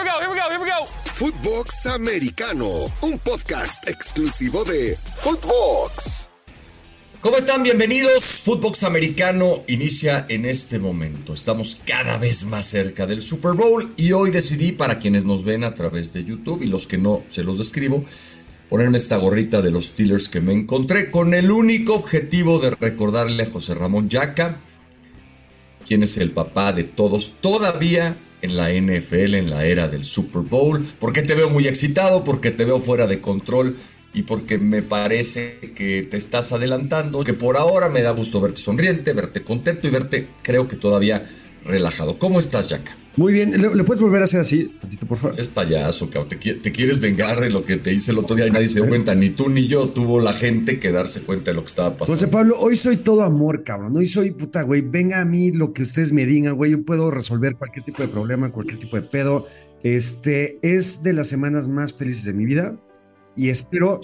[0.00, 0.86] here we go, here we go, here we go.
[1.12, 6.30] Footbox Americano, un podcast exclusivo de Footbox.
[7.20, 7.62] ¿Cómo están?
[7.62, 8.24] Bienvenidos.
[8.24, 11.34] Footbox Americano inicia en este momento.
[11.34, 15.64] Estamos cada vez más cerca del Super Bowl y hoy decidí para quienes nos ven
[15.64, 18.06] a través de YouTube y los que no se los describo,
[18.70, 23.42] ponerme esta gorrita de los Steelers que me encontré con el único objetivo de recordarle
[23.42, 24.60] a José Ramón Yaca
[25.86, 30.42] quién es el papá de todos todavía en la NFL, en la era del Super
[30.42, 33.76] Bowl, porque te veo muy excitado, porque te veo fuera de control
[34.12, 38.60] y porque me parece que te estás adelantando, que por ahora me da gusto verte
[38.60, 41.30] sonriente, verte contento y verte creo que todavía
[41.64, 42.18] relajado.
[42.18, 42.99] ¿Cómo estás, Jack?
[43.16, 45.38] Muy bien, ¿Le, puedes volver a hacer así, tantito, por favor?
[45.38, 46.28] Es payaso, cabrón.
[46.28, 48.80] Te, te, quieres vengar de lo que te hice el otro día y nadie se
[48.80, 49.88] dio cuenta, ni tú ni yo.
[49.88, 52.12] Tuvo la gente que darse cuenta de lo que estaba pasando.
[52.12, 53.96] José Pablo, hoy soy todo amor, cabrón.
[53.96, 54.80] Hoy soy puta, güey.
[54.80, 56.70] Venga a mí lo que ustedes me digan, güey.
[56.70, 59.44] Yo puedo resolver cualquier tipo de problema, cualquier tipo de pedo.
[59.82, 62.78] Este es de las semanas más felices de mi vida
[63.36, 64.00] y espero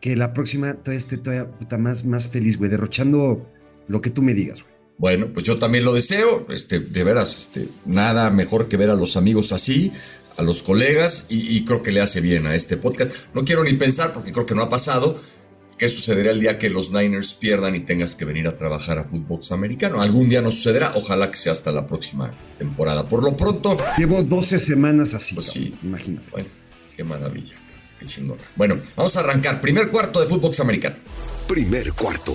[0.00, 3.46] que la próxima todavía esté todavía puta más, más feliz, güey, derrochando
[3.88, 4.73] lo que tú me digas, güey.
[4.96, 8.94] Bueno, pues yo también lo deseo, este, de veras, este, nada mejor que ver a
[8.94, 9.92] los amigos así,
[10.36, 13.12] a los colegas, y, creo que le hace bien a este podcast.
[13.34, 15.20] No quiero ni pensar, porque creo que no ha pasado,
[15.78, 19.04] qué sucederá el día que los Niners pierdan y tengas que venir a trabajar a
[19.04, 20.00] fútbol americano.
[20.00, 23.08] Algún día no sucederá, ojalá que sea hasta la próxima temporada.
[23.08, 23.76] Por lo pronto...
[23.98, 25.34] Llevo 12 semanas así.
[25.34, 26.30] Pues sí, imagínate.
[26.30, 26.48] Bueno,
[26.96, 27.54] qué maravilla,
[27.98, 28.38] qué chingón.
[28.56, 29.60] Bueno, vamos a arrancar.
[29.60, 30.96] Primer cuarto de fútbol americano.
[31.46, 32.32] Primer cuarto.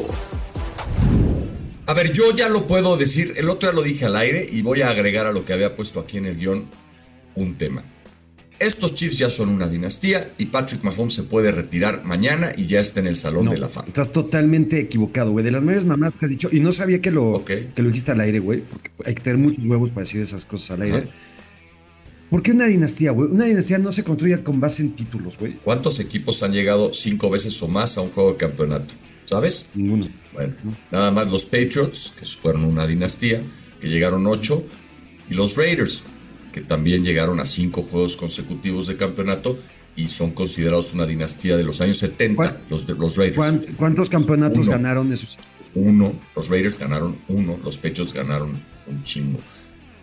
[1.90, 4.62] A ver, yo ya lo puedo decir, el otro ya lo dije al aire y
[4.62, 6.70] voy a agregar a lo que había puesto aquí en el guion
[7.34, 7.84] un tema.
[8.60, 12.80] Estos Chiefs ya son una dinastía y Patrick Mahomes se puede retirar mañana y ya
[12.80, 13.88] está en el Salón de la Fama.
[13.88, 15.44] Estás totalmente equivocado, güey.
[15.44, 18.12] De las mayores mamás que has dicho, y no sabía que lo, que lo dijiste
[18.12, 21.10] al aire, güey, porque hay que tener muchos huevos para decir esas cosas al aire.
[22.30, 23.32] ¿Por qué una dinastía, güey?
[23.32, 25.58] Una dinastía no se construye con base en títulos, güey.
[25.64, 28.94] ¿Cuántos equipos han llegado cinco veces o más a un juego de campeonato?
[29.30, 29.68] ¿Sabes?
[29.76, 30.08] Ninguno.
[30.34, 30.56] Bueno,
[30.90, 33.44] nada más los Patriots, que fueron una dinastía,
[33.80, 34.66] que llegaron ocho,
[35.30, 36.04] y los Raiders,
[36.52, 39.60] que también llegaron a cinco juegos consecutivos de campeonato
[39.96, 43.76] y son considerados una dinastía de los años 70, los, de, los Raiders.
[43.78, 45.38] ¿Cuántos campeonatos ganaron esos
[45.76, 49.38] Uno, los Raiders ganaron uno, los Patriots ganaron un chingo.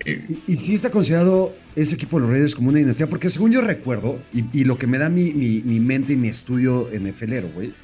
[0.04, 3.50] Eh, y, sí está considerado ese equipo de los Raiders como una dinastía, porque según
[3.50, 7.48] yo recuerdo, y, lo que me da mi, mi, mi mente y mi estudio NFLero,
[7.48, 7.74] güey,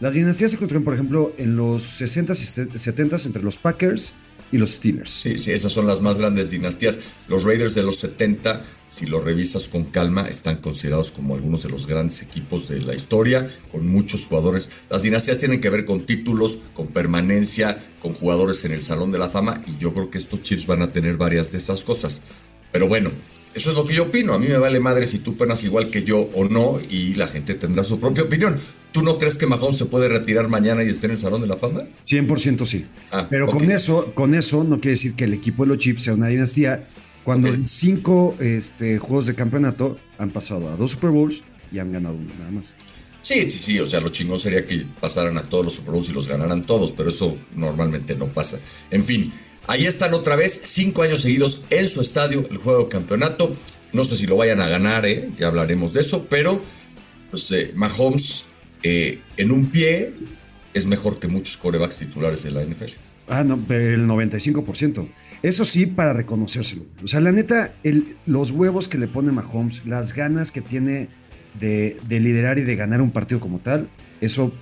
[0.00, 4.14] las dinastías se construyen, por ejemplo, en los 60s y 70s entre los Packers
[4.52, 5.10] y los Steelers.
[5.10, 7.00] Sí, sí, esas son las más grandes dinastías.
[7.28, 11.70] Los Raiders de los 70, si lo revisas con calma, están considerados como algunos de
[11.70, 14.70] los grandes equipos de la historia, con muchos jugadores.
[14.90, 19.18] Las dinastías tienen que ver con títulos, con permanencia, con jugadores en el Salón de
[19.18, 22.22] la Fama, y yo creo que estos Chiefs van a tener varias de esas cosas.
[22.70, 23.10] Pero bueno,
[23.54, 24.34] eso es lo que yo opino.
[24.34, 27.26] A mí me vale madre si tú penas igual que yo o no, y la
[27.26, 28.58] gente tendrá su propia opinión.
[28.92, 31.46] ¿Tú no crees que Mahomes se puede retirar mañana y esté en el Salón de
[31.46, 31.82] la Fama?
[32.06, 32.86] 100% sí.
[33.10, 36.04] Ah, Pero con, eso, con eso no quiere decir que el equipo de los Chiefs
[36.04, 36.82] sea una dinastía.
[37.24, 41.42] Cuando en cinco este, juegos de campeonato han pasado a dos Super Bowls
[41.72, 42.66] y han ganado uno nada más.
[43.20, 43.80] Sí, sí, sí.
[43.80, 46.64] O sea, lo chingón sería que pasaran a todos los Super Bowls y los ganaran
[46.64, 48.60] todos, pero eso normalmente no pasa.
[48.90, 49.32] En fin,
[49.66, 53.54] ahí están otra vez, cinco años seguidos en su estadio, el juego de campeonato.
[53.92, 55.30] No sé si lo vayan a ganar, ¿eh?
[55.38, 56.62] ya hablaremos de eso, pero
[57.30, 58.44] pues eh, Mahomes
[58.88, 60.12] eh, en un pie
[60.72, 62.92] es mejor que muchos corebacks titulares de la NFL.
[63.26, 65.08] Ah, no, el 95%.
[65.42, 66.86] Eso sí, para reconocérselo.
[67.02, 67.74] O sea, la neta,
[68.26, 71.08] los huevos que le pone Mahomes, las ganas que tiene
[71.58, 74.52] de, liderar y de ganar un partido como tal, eso,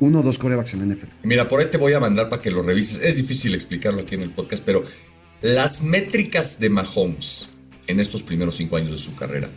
[0.00, 1.06] uno o dos corebacks en la NFL.
[1.22, 3.00] Mira, por ahí te voy a mandar para que lo revises.
[3.00, 4.84] Es difícil explicarlo aquí en el podcast, pero
[5.40, 7.50] las métricas de Mahomes
[7.86, 9.48] en estos primeros cinco años de su carrera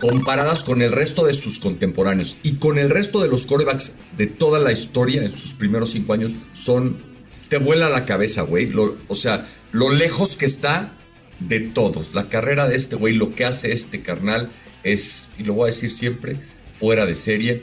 [0.00, 4.26] comparadas con el resto de sus contemporáneos y con el resto de los corebacks de
[4.26, 7.14] toda la historia en sus primeros cinco años, son.
[7.48, 8.72] Te vuela la cabeza, güey.
[9.08, 10.92] O sea, lo lejos que está
[11.40, 12.14] de todos.
[12.14, 14.50] La carrera de este güey, lo que hace este carnal
[14.82, 16.38] es, y lo voy a decir siempre,
[16.72, 17.62] fuera de serie.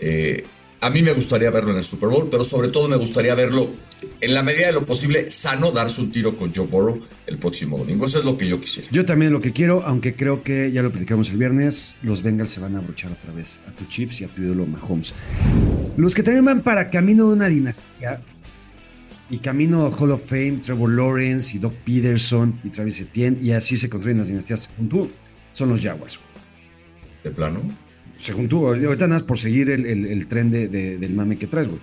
[0.00, 0.44] Eh,
[0.80, 3.70] a mí me gustaría verlo en el Super Bowl, pero sobre todo me gustaría verlo
[4.20, 7.78] en la medida de lo posible sano, darse un tiro con Joe Burrow el próximo
[7.78, 8.06] domingo.
[8.06, 8.88] Eso es lo que yo quisiera.
[8.90, 12.50] Yo también lo que quiero, aunque creo que ya lo platicamos el viernes, los Bengals
[12.50, 15.14] se van a abrochar otra vez a tu Chiefs y a tu ídolo Mahomes.
[15.96, 18.22] Los que también van para camino de una dinastía
[19.30, 23.76] y camino Hall of Fame, Trevor Lawrence y Doc Peterson y Travis Etienne, y así
[23.76, 25.10] se construyen las dinastías según tú,
[25.52, 26.20] son los Jaguars.
[27.24, 27.62] ¿De plano?
[28.22, 31.80] según tú, ahorita nada más por seguir el, tren de, del mame que traes, güey.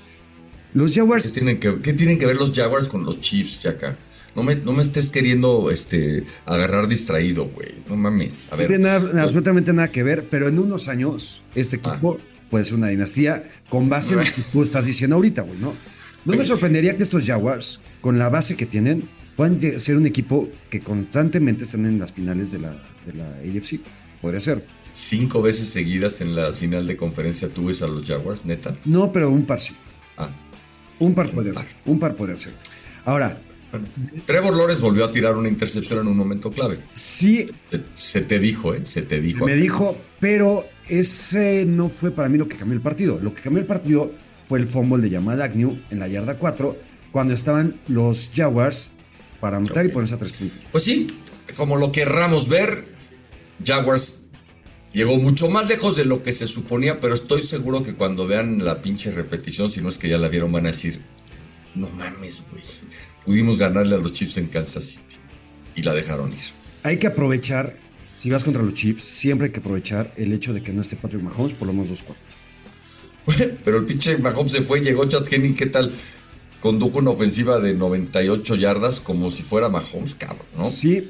[0.74, 1.26] Los Jaguars.
[1.34, 3.96] ¿Qué tienen, que, ¿Qué tienen que ver los Jaguars con los Chiefs, acá?
[4.36, 7.76] No me, no me estés queriendo este, agarrar distraído, güey.
[7.90, 8.46] No mames.
[8.50, 8.68] A No ver.
[8.68, 11.90] tiene nada- absolutamente nada que ver, pero en unos años este Ah.
[11.94, 12.20] equipo
[12.50, 15.74] puede ser una dinastía con base en lo que tú estás diciendo ahorita, güey, ¿no?
[16.26, 20.48] No me sorprendería que estos Jaguars, con la base que tienen, puedan ser un equipo
[20.70, 22.72] que constantemente estén en las finales de la,
[23.06, 23.80] de la AFC.
[24.22, 24.64] Podría ser.
[24.92, 28.76] Cinco veces seguidas en la final de conferencia tú ves a los Jaguars, neta.
[28.86, 29.74] No, pero un par sí.
[30.18, 30.30] Ah.
[31.00, 31.68] Un par podría ser.
[31.86, 32.54] Un par podría ser.
[33.06, 33.40] Ahora,
[34.26, 36.80] Trevor Lawrence volvió a tirar una intercepción en un momento clave.
[36.94, 38.82] sí Se, se te dijo, ¿eh?
[38.86, 39.46] Se te dijo.
[39.46, 43.20] me dijo, pero ese no fue para mí lo que cambió el partido.
[43.22, 44.12] Lo que cambió el partido
[44.48, 46.76] fue el fumble de Jamal Agnew en la yarda 4,
[47.12, 48.94] cuando estaban los Jaguars
[49.40, 50.58] para anotar y ponerse a tres puntos.
[50.72, 51.08] Pues sí,
[51.56, 52.86] como lo querramos ver,
[53.64, 54.19] Jaguars
[54.94, 58.64] llegó mucho más lejos de lo que se suponía, pero estoy seguro que cuando vean
[58.64, 61.02] la pinche repetición, si no es que ya la vieron, van a decir,
[61.76, 62.64] no mames, güey,
[63.26, 65.04] pudimos ganarle a los Chiefs en Kansas City.
[65.76, 66.40] Y la dejaron ir.
[66.84, 67.78] Hay que aprovechar,
[68.16, 70.96] si vas contra los Chiefs, siempre hay que aprovechar el hecho de que no esté
[70.96, 72.36] Patrick Mahomes por lo menos dos cuartos.
[73.64, 75.94] Pero el pinche Mahomes se fue, llegó Chad Henning, ¿qué tal?
[76.60, 80.66] Condujo una ofensiva de 98 yardas como si fuera Mahomes, cabrón, ¿no?
[80.66, 81.08] Sí,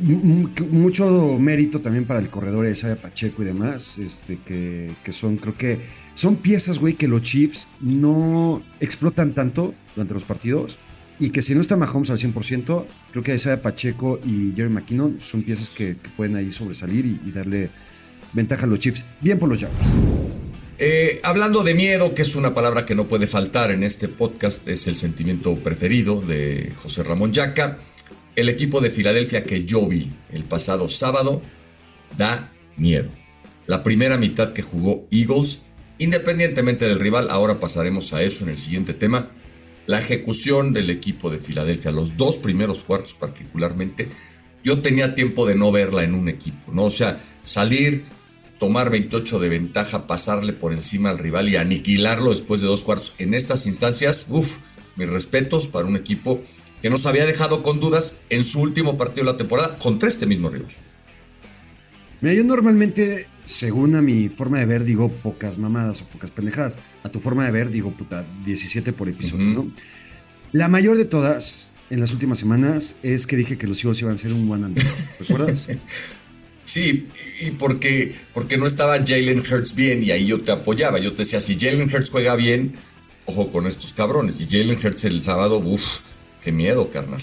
[0.70, 5.38] mucho mérito también para el corredor de Isaiah Pacheco y demás, este, que, que son,
[5.38, 5.80] creo que
[6.14, 10.78] son piezas, güey, que los Chiefs no explotan tanto durante los partidos
[11.20, 15.20] y que si no está Mahomes al 100%, creo que Isaiah Pacheco y Jerry McKinnon
[15.20, 17.70] son piezas que, que pueden ahí sobresalir y, y darle
[18.34, 19.06] ventaja a los Chiefs.
[19.22, 20.39] Bien por los Jaguars.
[20.82, 24.66] Eh, hablando de miedo, que es una palabra que no puede faltar en este podcast,
[24.70, 27.78] es el sentimiento preferido de José Ramón Yaca.
[28.38, 31.42] El equipo de Filadelfia que yo vi el pasado sábado
[32.18, 33.12] da miedo.
[33.68, 35.60] La primera mitad que jugó Eagles,
[35.98, 39.32] independientemente del rival, ahora pasaremos a eso en el siguiente tema.
[39.86, 44.08] La ejecución del equipo de Filadelfia, los dos primeros cuartos particularmente,
[44.64, 46.86] yo tenía tiempo de no verla en un equipo, ¿no?
[46.86, 48.06] O sea, salir,
[48.60, 53.16] tomar 28 de ventaja, pasarle por encima al rival y aniquilarlo después de dos cuartos.
[53.18, 54.58] En estas instancias, uff,
[54.96, 56.42] mis respetos para un equipo
[56.82, 60.26] que nos había dejado con dudas en su último partido de la temporada contra este
[60.26, 60.72] mismo rival.
[62.22, 66.80] Mira, yo normalmente, según a mi forma de ver, digo pocas mamadas o pocas pendejadas.
[67.04, 69.46] A tu forma de ver, digo, puta, 17 por episodio.
[69.46, 69.72] ¿no?
[70.52, 74.16] La mayor de todas, en las últimas semanas, es que dije que los Eagles iban
[74.16, 74.84] a ser un one and.
[75.20, 75.68] ¿Recuerdas?
[76.70, 77.08] Sí,
[77.42, 81.00] y porque, porque no estaba Jalen Hurts bien y ahí yo te apoyaba.
[81.00, 82.76] Yo te decía, si Jalen Hurts juega bien,
[83.26, 84.40] ojo con estos cabrones.
[84.40, 86.02] Y Jalen Hurts el sábado, uff,
[86.44, 87.22] qué miedo, carnal.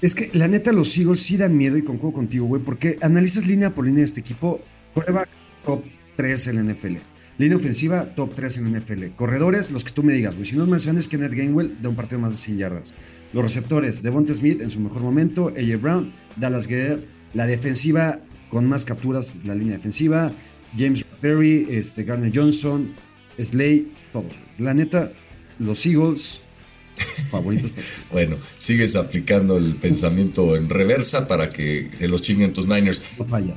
[0.00, 3.46] es que la neta, los Eagles sí dan miedo y concuerdo contigo, güey, porque analizas
[3.46, 4.58] línea por línea de este equipo.
[4.94, 5.28] Coreback,
[5.66, 5.84] top
[6.16, 6.96] 3 en la NFL.
[7.36, 9.08] Línea ofensiva, top 3 en la NFL.
[9.16, 10.46] Corredores, los que tú me digas, güey.
[10.46, 12.94] Si no es más grandes que Ned Gainwell, da un partido más de 100 yardas.
[13.34, 17.04] Los receptores, Devonta Smith en su mejor momento, AJ Brown, Dallas Goedert.
[17.34, 20.32] La defensiva con más capturas, la línea defensiva,
[20.76, 22.94] James Perry, este, Garner Johnson,
[23.38, 24.34] Slay, todos.
[24.58, 25.12] La neta,
[25.58, 26.42] los Eagles,
[27.30, 27.70] favoritos.
[28.12, 33.02] Bueno, sigues aplicando el pensamiento en reversa para que se los chinguen tus Niners.
[33.18, 33.56] no falla.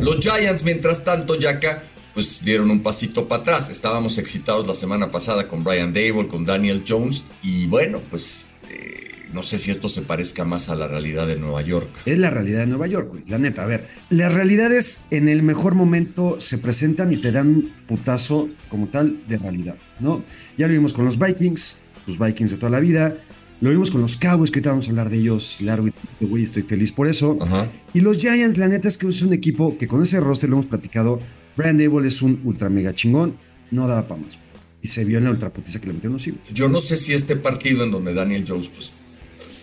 [0.00, 1.82] Los Giants, mientras tanto, Yaka,
[2.12, 3.70] pues dieron un pasito para atrás.
[3.70, 7.24] Estábamos excitados la semana pasada con Brian Dable, con Daniel Jones.
[7.42, 9.03] Y bueno, pues eh,
[9.34, 11.90] no sé si esto se parezca más a la realidad de Nueva York.
[12.06, 13.24] Es la realidad de Nueva York, güey.
[13.26, 13.88] La neta, a ver.
[14.08, 19.26] Las realidades en el mejor momento se presentan y te dan un putazo como tal
[19.28, 20.22] de realidad, ¿no?
[20.56, 23.16] Ya lo vimos con los Vikings, los Vikings de toda la vida.
[23.60, 26.44] Lo vimos con los Cowboys, que ahorita vamos a hablar de ellos largo y güey,
[26.44, 27.36] estoy feliz por eso.
[27.40, 27.68] Ajá.
[27.92, 30.56] Y los Giants, la neta es que es un equipo que con ese roster lo
[30.56, 31.18] hemos platicado.
[31.56, 33.36] Brian Dable es un ultra mega chingón,
[33.72, 34.38] no daba para más.
[34.80, 36.52] Y se vio en la ultraputiza que le metieron los Eagles.
[36.52, 38.92] Yo no sé si este partido en donde Daniel Jones pues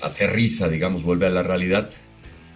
[0.01, 1.89] aterriza, digamos, vuelve a la realidad,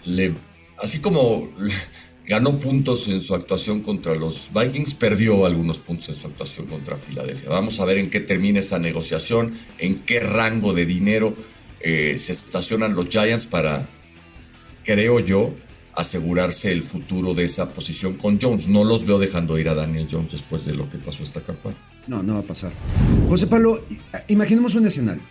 [0.04, 0.34] le,
[0.78, 1.50] así como
[2.28, 6.98] ganó puntos en su actuación contra los Vikings, perdió algunos puntos en su actuación contra
[6.98, 7.50] Filadelfia.
[7.50, 11.36] Vamos a ver en qué termina esa negociación, en qué rango de dinero
[11.82, 13.88] eh, se estacionan los Giants para,
[14.84, 15.54] creo yo,
[15.94, 18.68] asegurarse el futuro de esa posición con Jones.
[18.68, 21.78] No los veo dejando ir a Daniel Jones después de lo que pasó esta campaña.
[22.08, 22.72] No, no va a pasar.
[23.30, 23.84] José Pablo,
[24.28, 25.24] imaginemos un escenario.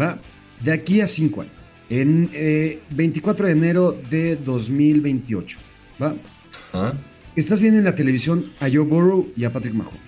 [0.00, 0.18] ¿Va?
[0.62, 1.54] De aquí a cinco años.
[1.90, 5.58] En eh, 24 de enero de 2028.
[6.02, 6.16] ¿Va?
[7.36, 10.00] Estás viendo en la televisión a Joe Burrow y a Patrick Mahomes.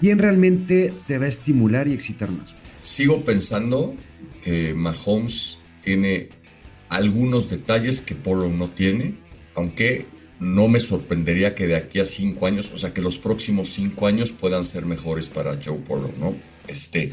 [0.00, 2.54] ¿Quién realmente te va a estimular y excitar más?
[2.82, 3.94] Sigo pensando
[4.42, 6.28] que Mahomes tiene
[6.88, 9.16] algunos detalles que Burrow no tiene,
[9.54, 10.06] aunque
[10.38, 14.06] no me sorprendería que de aquí a cinco años, o sea, que los próximos cinco
[14.06, 16.36] años puedan ser mejores para Joe Burrow, ¿no?
[16.68, 17.10] Este,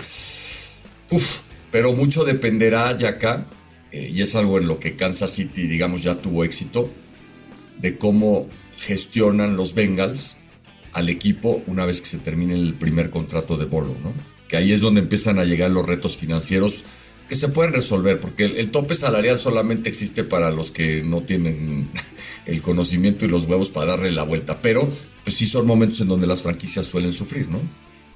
[1.10, 1.42] uf,
[1.74, 3.48] pero mucho dependerá ya acá
[3.92, 6.88] eh, y es algo en lo que Kansas City, digamos, ya tuvo éxito,
[7.82, 10.38] de cómo gestionan los Bengals
[10.92, 14.14] al equipo una vez que se termine el primer contrato de Burrow, ¿no?
[14.48, 16.84] Que ahí es donde empiezan a llegar los retos financieros
[17.28, 21.90] que se pueden resolver, porque el, tope salarial solamente existe para los que no tienen
[22.46, 24.88] el conocimiento y los huevos para darle la vuelta, pero
[25.24, 27.60] pues sí son momentos en donde las franquicias suelen sufrir, ¿no?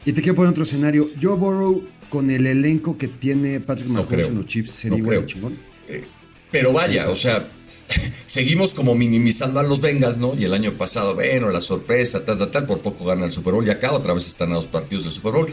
[0.05, 1.09] Y te quiero poner otro escenario.
[1.21, 5.57] Joe Burrow, con el elenco que tiene Patrick Mahomes en los Chiefs, sería igual chingón.
[5.87, 6.03] Eh,
[6.51, 7.47] pero vaya, o sea,
[8.25, 10.35] seguimos como minimizando a los Bengals, ¿no?
[10.35, 13.53] Y el año pasado, bueno, la sorpresa, tal, tal, tal, por poco gana el Super
[13.53, 15.49] Bowl y acá otra vez están a dos partidos del Super Bowl.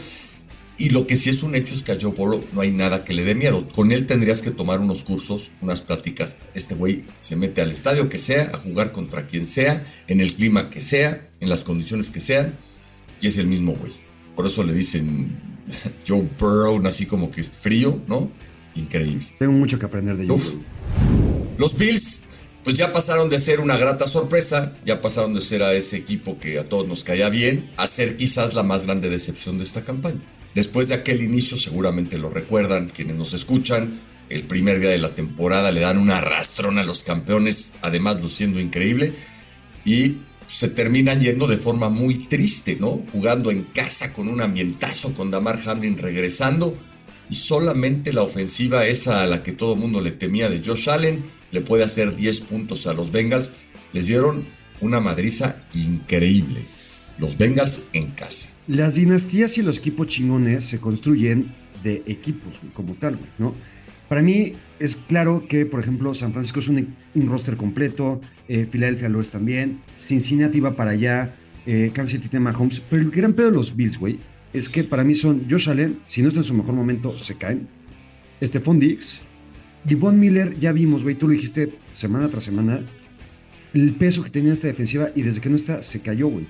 [0.77, 3.05] Y lo que sí es un hecho es que a Joe Burrow no hay nada
[3.05, 3.65] que le dé miedo.
[3.69, 6.37] Con él tendrías que tomar unos cursos, unas pláticas.
[6.53, 10.33] Este güey se mete al estadio que sea, a jugar contra quien sea, en el
[10.33, 12.57] clima que sea, en las condiciones que sean,
[13.21, 13.93] y es el mismo güey.
[14.35, 15.54] Por eso le dicen
[16.07, 18.31] Joe Burrow, así como que es frío, ¿no?
[18.75, 19.27] Increíble.
[19.39, 20.63] Tengo mucho que aprender de Joe Burrow.
[21.57, 22.25] Los Bills,
[22.63, 26.37] pues ya pasaron de ser una grata sorpresa, ya pasaron de ser a ese equipo
[26.37, 29.83] que a todos nos caía bien, a ser quizás la más grande decepción de esta
[29.83, 30.21] campaña.
[30.53, 35.09] Después de aquel inicio, seguramente lo recuerdan quienes nos escuchan, el primer día de la
[35.09, 39.13] temporada le dan una arrastrón a los campeones, además luciendo increíble,
[39.85, 40.17] y
[40.47, 43.03] se terminan yendo de forma muy triste, ¿no?
[43.11, 46.77] Jugando en casa con un ambientazo, con Damar Hamlin regresando,
[47.29, 50.89] y solamente la ofensiva esa a la que todo el mundo le temía de Josh
[50.89, 53.53] Allen le puede hacer 10 puntos a los Bengals.
[53.93, 54.45] Les dieron
[54.81, 56.65] una madriza increíble.
[57.17, 58.49] Los Bengals en casa.
[58.67, 63.53] Las dinastías y los equipos chingones se construyen de equipos como tal, ¿no?
[64.15, 66.95] Para mí es claro que, por ejemplo, San Francisco es un,
[67.27, 72.45] roster completo, eh, Filadelfia lo es también, Cincinnati va para allá, eh, Kansas City tiene
[72.45, 74.19] Mahomes, pero el gran pedo de los Bills, güey,
[74.53, 77.35] es que para mí son Josh Allen, si no está en su mejor momento, se
[77.35, 77.67] caen,
[78.41, 79.21] Stephon Diggs,
[79.85, 82.85] y Von Miller, ya vimos, güey, tú lo dijiste semana tras semana,
[83.73, 86.47] el peso que tenía esta defensiva y desde que no está, se cayó, güey.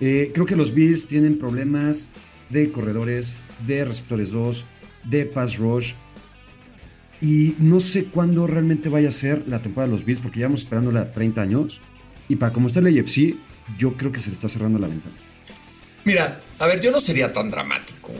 [0.00, 2.12] Eh, creo que los Bills tienen problemas
[2.50, 4.64] de corredores, de receptores 2,
[5.10, 5.94] de pass rush.
[7.20, 10.62] Y no sé cuándo realmente vaya a ser la temporada de los Bills, porque llevamos
[10.62, 11.80] esperándola 30 años.
[12.28, 13.36] Y para como está el AFC,
[13.78, 15.14] yo creo que se le está cerrando la ventana.
[16.04, 18.12] Mira, a ver, yo no sería tan dramático.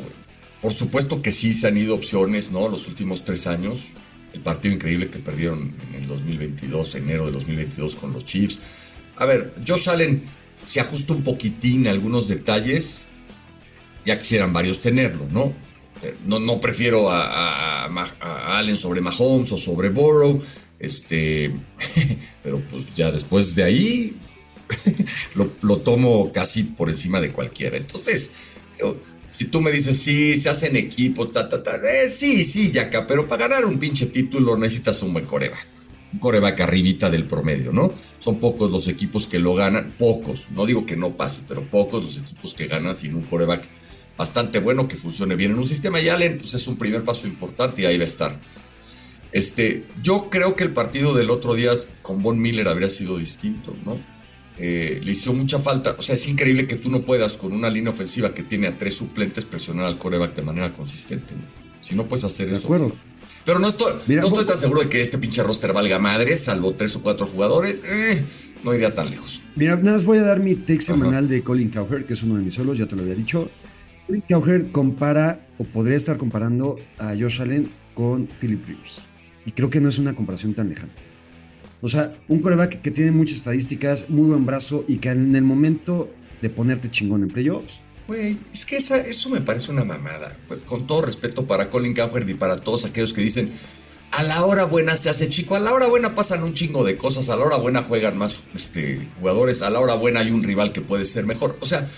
[0.60, 2.68] Por supuesto que sí se han ido opciones, ¿no?
[2.68, 3.88] Los últimos tres años.
[4.34, 8.60] El partido increíble que perdieron en el 2022, enero de 2022 con los Chiefs.
[9.16, 10.22] A ver, Josh Allen
[10.64, 13.08] se ajusta un poquitín algunos detalles,
[14.04, 15.52] ya quisieran varios tenerlo, ¿no?
[16.02, 17.86] Eh, no, no prefiero a,
[18.58, 20.42] Allen sobre Mahomes o sobre Burrow,
[20.78, 21.52] este,
[22.42, 24.16] pero pues ya después de ahí
[25.62, 27.76] lo, tomo casi por encima de cualquiera.
[27.76, 28.32] Entonces,
[29.28, 33.06] si tú me dices, sí, se hacen equipos, ta, ta, ta, eh, sí, sí, Yaka,
[33.06, 35.66] pero para ganar un pinche título necesitas un buen coreback
[36.12, 37.92] un coreback arribita del promedio, ¿no?
[38.18, 42.02] Son pocos los equipos que lo ganan, pocos, no digo que no pase, pero pocos
[42.02, 43.64] los equipos que ganan sin un coreback
[44.20, 45.98] bastante bueno que funcione bien en un sistema.
[45.98, 48.38] Y Allen, pues es un primer paso importante y ahí va a estar.
[49.32, 51.72] Este, yo creo que el partido del otro día
[52.02, 53.98] con Von Miller habría sido distinto, ¿no?
[54.58, 55.96] Eh, le hizo mucha falta.
[55.98, 58.76] O sea, es increíble que tú no puedas con una línea ofensiva que tiene a
[58.76, 61.32] tres suplentes presionar al coreback de manera consistente.
[61.80, 62.64] Si no puedes hacer eso.
[62.64, 62.92] Acuerdo.
[63.46, 66.74] Pero no estoy, no estoy tan seguro de que este pinche roster valga madre, salvo
[66.74, 67.80] tres o cuatro jugadores.
[67.86, 68.22] Eh,
[68.62, 69.40] no iría tan lejos.
[69.56, 72.36] Mira, nada más voy a dar mi take semanal de Colin Cowherd, que es uno
[72.36, 73.50] de mis solos, ya te lo había dicho.
[74.10, 79.02] Colin Cowherd compara, o podría estar comparando a Josh Allen con Philip Rivers.
[79.46, 80.92] Y creo que no es una comparación tan lejana.
[81.80, 85.44] O sea, un coreback que tiene muchas estadísticas, muy buen brazo y que en el
[85.44, 86.10] momento
[86.42, 90.36] de ponerte chingón en playoffs, Güey, es que eso me parece una mamada.
[90.66, 93.52] Con todo respeto para Colin Cowherd y para todos aquellos que dicen,
[94.10, 96.96] a la hora buena se hace chico, a la hora buena pasan un chingo de
[96.96, 100.42] cosas, a la hora buena juegan más este, jugadores, a la hora buena hay un
[100.42, 101.56] rival que puede ser mejor.
[101.60, 101.88] O sea,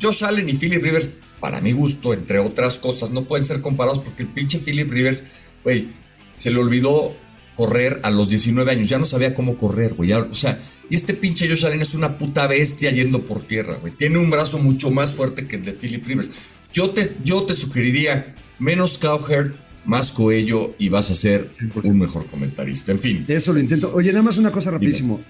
[0.00, 1.08] Josh Allen y Philip Rivers,
[1.40, 5.24] para mi gusto, entre otras cosas, no pueden ser comparados porque el pinche Philip Rivers,
[5.64, 5.88] güey,
[6.34, 7.14] se le olvidó
[7.56, 10.12] correr a los 19 años, ya no sabía cómo correr, güey.
[10.12, 13.92] O sea, y este pinche Josh Allen es una puta bestia yendo por tierra, güey.
[13.92, 16.30] Tiene un brazo mucho más fuerte que el de Philip Rivers.
[16.72, 19.54] Yo te, yo te sugeriría menos Cowherd,
[19.84, 21.50] más Coello y vas a ser
[21.82, 22.92] un mejor comentarista.
[22.92, 23.24] En fin.
[23.26, 23.92] Eso lo intento.
[23.94, 25.20] Oye, nada más una cosa rapidísimo.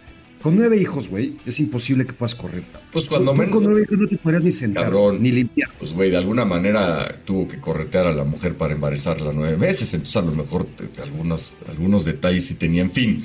[0.43, 2.65] Con nueve hijos, güey, es imposible que puedas correr.
[2.93, 3.55] Pues cuando menos.
[3.55, 5.71] Con nueve hijos no te podrías ni sentar, ni limpiar.
[5.79, 9.93] Pues, güey, de alguna manera tuvo que corretear a la mujer para embarazarla nueve veces.
[9.93, 10.67] Entonces, a lo mejor
[11.03, 12.83] algunos, algunos detalles sí tenía.
[12.83, 13.23] En fin.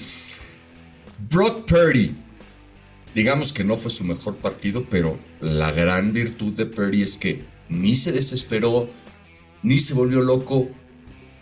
[1.29, 2.25] Brock Purdy
[3.15, 7.45] digamos que no fue su mejor partido, pero la gran virtud de Purdy es que
[7.69, 8.89] ni se desesperó,
[9.63, 10.67] ni se volvió loco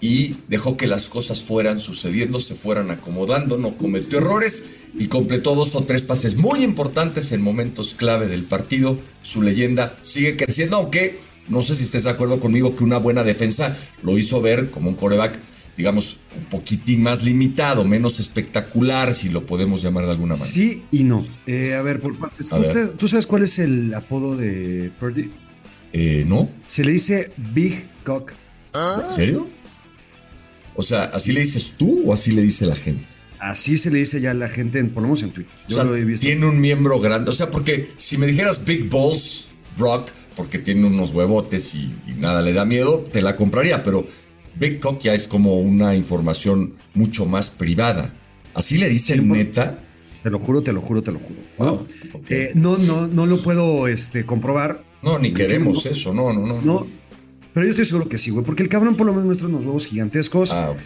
[0.05, 4.65] y dejó que las cosas fueran sucediendo, se fueran acomodando, no cometió errores
[5.00, 8.98] y completó dos o tres pases muy importantes en momentos clave del partido.
[9.22, 13.24] Su leyenda sigue creciendo, aunque no sé si estés de acuerdo conmigo que una buena
[13.24, 15.39] defensa lo hizo ver como un coreback,
[15.77, 20.45] digamos, un poquitín más limitado, menos espectacular, si lo podemos llamar de alguna manera.
[20.51, 21.24] Sí y no.
[21.48, 22.50] Eh, a ver, por partes.
[22.50, 25.31] ¿Tú, te- tú sabes cuál es el apodo de Purdy?
[25.93, 26.50] Eh, ¿No?
[26.67, 28.33] Se le dice Big Cock.
[28.75, 29.48] ¿En serio?
[30.75, 33.03] O sea, ¿así le dices tú o así le dice la gente?
[33.39, 35.53] Así se le dice ya a la gente, en- por lo menos en Twitter.
[35.65, 36.25] O Yo sea, lo he visto.
[36.25, 37.29] tiene un miembro grande.
[37.29, 42.13] O sea, porque si me dijeras Big Balls Rock, porque tiene unos huevotes y, y
[42.17, 43.83] nada le da miedo, te la compraría.
[43.83, 44.07] Pero
[44.55, 48.13] Big Cock ya es como una información mucho más privada.
[48.53, 49.77] Así le dicen neta.
[50.23, 51.39] Te lo juro, te lo juro, te lo juro.
[51.59, 51.71] ¿no?
[52.13, 52.31] Ok.
[52.31, 54.83] Eh, no, no, no lo puedo este, comprobar.
[55.01, 55.91] No, ni hecho, queremos no.
[55.91, 56.13] eso.
[56.13, 56.61] No, no, no.
[56.61, 56.87] No,
[57.53, 59.62] pero yo estoy seguro que sí, güey, porque el cabrón por lo menos muestra unos
[59.65, 60.51] huevos gigantescos.
[60.53, 60.79] Ah, ok.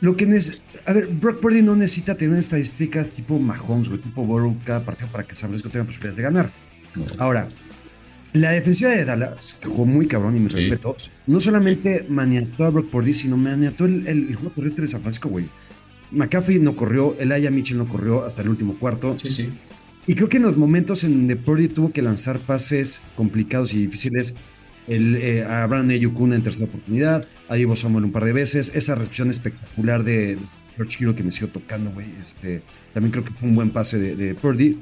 [0.00, 4.26] Lo que es, a ver, Brock Purdy no necesita tener estadísticas tipo Mahomes, güey, tipo
[4.26, 6.52] Burrow cada partido para que San Francisco tenga posibilidad de ganar.
[6.96, 7.04] No.
[7.18, 7.48] Ahora,
[8.32, 10.60] la defensiva de Dallas, que jugó muy cabrón y mis Sí.
[10.60, 14.88] respetos, no solamente maniató a Brock Purdy, sino maniató el, el, el juego corriente de
[14.88, 15.48] San Francisco, güey.
[16.10, 19.16] McCaffrey no corrió, Elijah Mitchell no corrió hasta el último cuarto.
[19.18, 19.50] Sí, sí.
[20.06, 23.78] Y creo que en los momentos en donde Purdy tuvo que lanzar pases complicados y
[23.86, 24.34] difíciles,
[24.88, 28.32] el, eh, a Brandon Ayuk una en tercera oportunidad, a Divo Samuel un par de
[28.32, 30.38] veces, esa recepción espectacular de,
[30.76, 32.62] George Hero que me siguió tocando, güey, este,
[32.92, 34.78] también creo que fue un buen pase de, Purdy.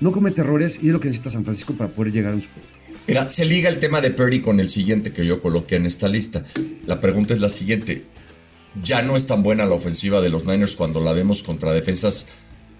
[0.00, 2.42] No comete errores y es lo que necesita San Francisco para poder llegar a un
[2.42, 2.62] Super
[3.28, 6.44] se liga el tema de Purdy con el siguiente que yo coloqué en esta lista.
[6.86, 8.04] La pregunta es la siguiente.
[8.82, 12.28] ¿Ya no es tan buena la ofensiva de los Niners cuando la vemos contra defensas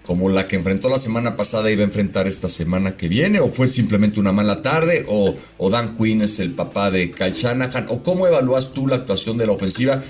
[0.03, 3.39] como la que enfrentó la semana pasada va a enfrentar esta semana que viene?
[3.39, 5.05] ¿O fue simplemente una mala tarde?
[5.07, 5.35] ¿O,
[5.69, 7.87] Dan Quinn es el papá de Kyle Shanahan?
[7.89, 10.03] ¿O cómo evalúas tú la actuación de la ofensiva?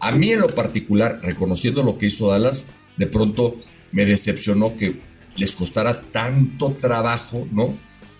[0.00, 3.56] A mí en lo particular, reconociendo lo que hizo Dallas, de pronto
[3.92, 5.00] me decepcionó que
[5.36, 7.76] les costara tanto trabajo, ¿no?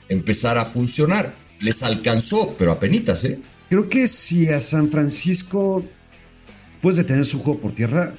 [0.09, 1.35] Empezar a funcionar.
[1.61, 3.41] Les alcanzó, pero apenitas, ¿eh?
[3.69, 5.85] Creo que si a San Francisco
[6.81, 8.15] puedes detener su juego por tierra,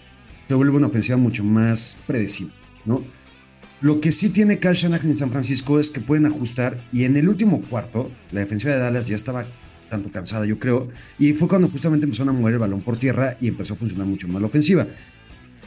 [0.47, 2.53] se vuelve una ofensiva mucho más predecible,
[2.85, 3.03] ¿no?
[3.81, 7.17] Lo que sí tiene Kyle Shanahan en San Francisco es que pueden ajustar y en
[7.17, 9.45] el último cuarto la defensiva de Dallas ya estaba
[9.89, 10.87] tanto cansada, yo creo,
[11.19, 14.07] y fue cuando justamente empezaron a mover el balón por tierra y empezó a funcionar
[14.07, 14.87] mucho más la ofensiva.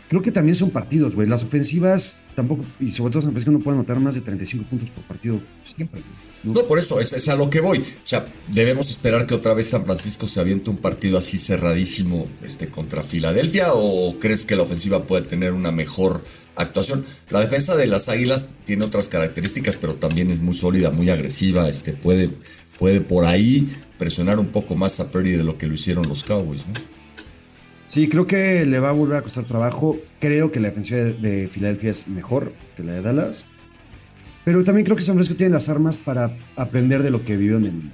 [0.09, 1.29] Creo que también son partidos, güey.
[1.29, 4.89] Las ofensivas tampoco, y sobre todo San Francisco no puede anotar más de 35 puntos
[4.91, 6.01] por partido siempre.
[6.45, 6.53] ¿no?
[6.53, 7.79] No, por eso, es, es a lo que voy.
[7.79, 12.29] O sea, debemos esperar que otra vez San Francisco se aviente un partido así cerradísimo
[12.43, 16.23] este, contra Filadelfia o crees que la ofensiva puede tener una mejor
[16.55, 17.05] actuación.
[17.31, 21.69] La defensa de las Águilas tiene otras características, pero también es muy sólida, muy agresiva.
[21.69, 22.31] Este, puede,
[22.79, 26.23] puede por ahí presionar un poco más a Purdy de lo que lo hicieron los
[26.23, 26.65] Cowboys.
[26.67, 26.96] ¿no?
[27.87, 29.97] Sí, creo que le va a volver a costar trabajo.
[30.21, 33.49] Creo que la defensiva de, de Filadelfia es mejor que la de Dallas.
[34.45, 37.57] Pero también creo que San Francisco tiene las armas para aprender de lo que vivió
[37.57, 37.91] en el.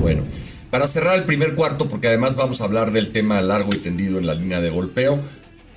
[0.00, 0.24] Bueno,
[0.70, 4.18] para cerrar el primer cuarto, porque además vamos a hablar del tema largo y tendido
[4.18, 5.20] en la línea de golpeo,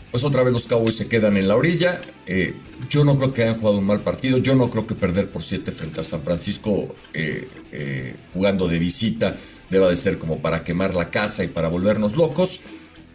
[0.09, 2.01] pues otra vez los Cowboys se quedan en la orilla.
[2.25, 2.55] Eh,
[2.89, 4.37] yo no creo que hayan jugado un mal partido.
[4.37, 8.79] Yo no creo que perder por 7 frente a San Francisco eh, eh, jugando de
[8.79, 9.35] visita
[9.69, 12.61] deba de ser como para quemar la casa y para volvernos locos.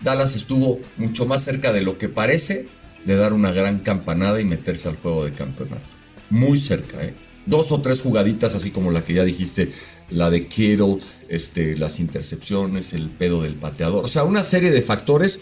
[0.02, 2.68] Dallas estuvo mucho más cerca de lo que parece
[3.04, 5.82] de dar una gran campanada y meterse al juego de campeonato.
[6.30, 7.14] Muy cerca, ¿eh?
[7.46, 9.72] Dos o tres jugaditas, así como la que ya dijiste,
[10.10, 14.04] la de Kittle, este, las intercepciones, el pedo del pateador.
[14.04, 15.40] O sea, una serie de factores.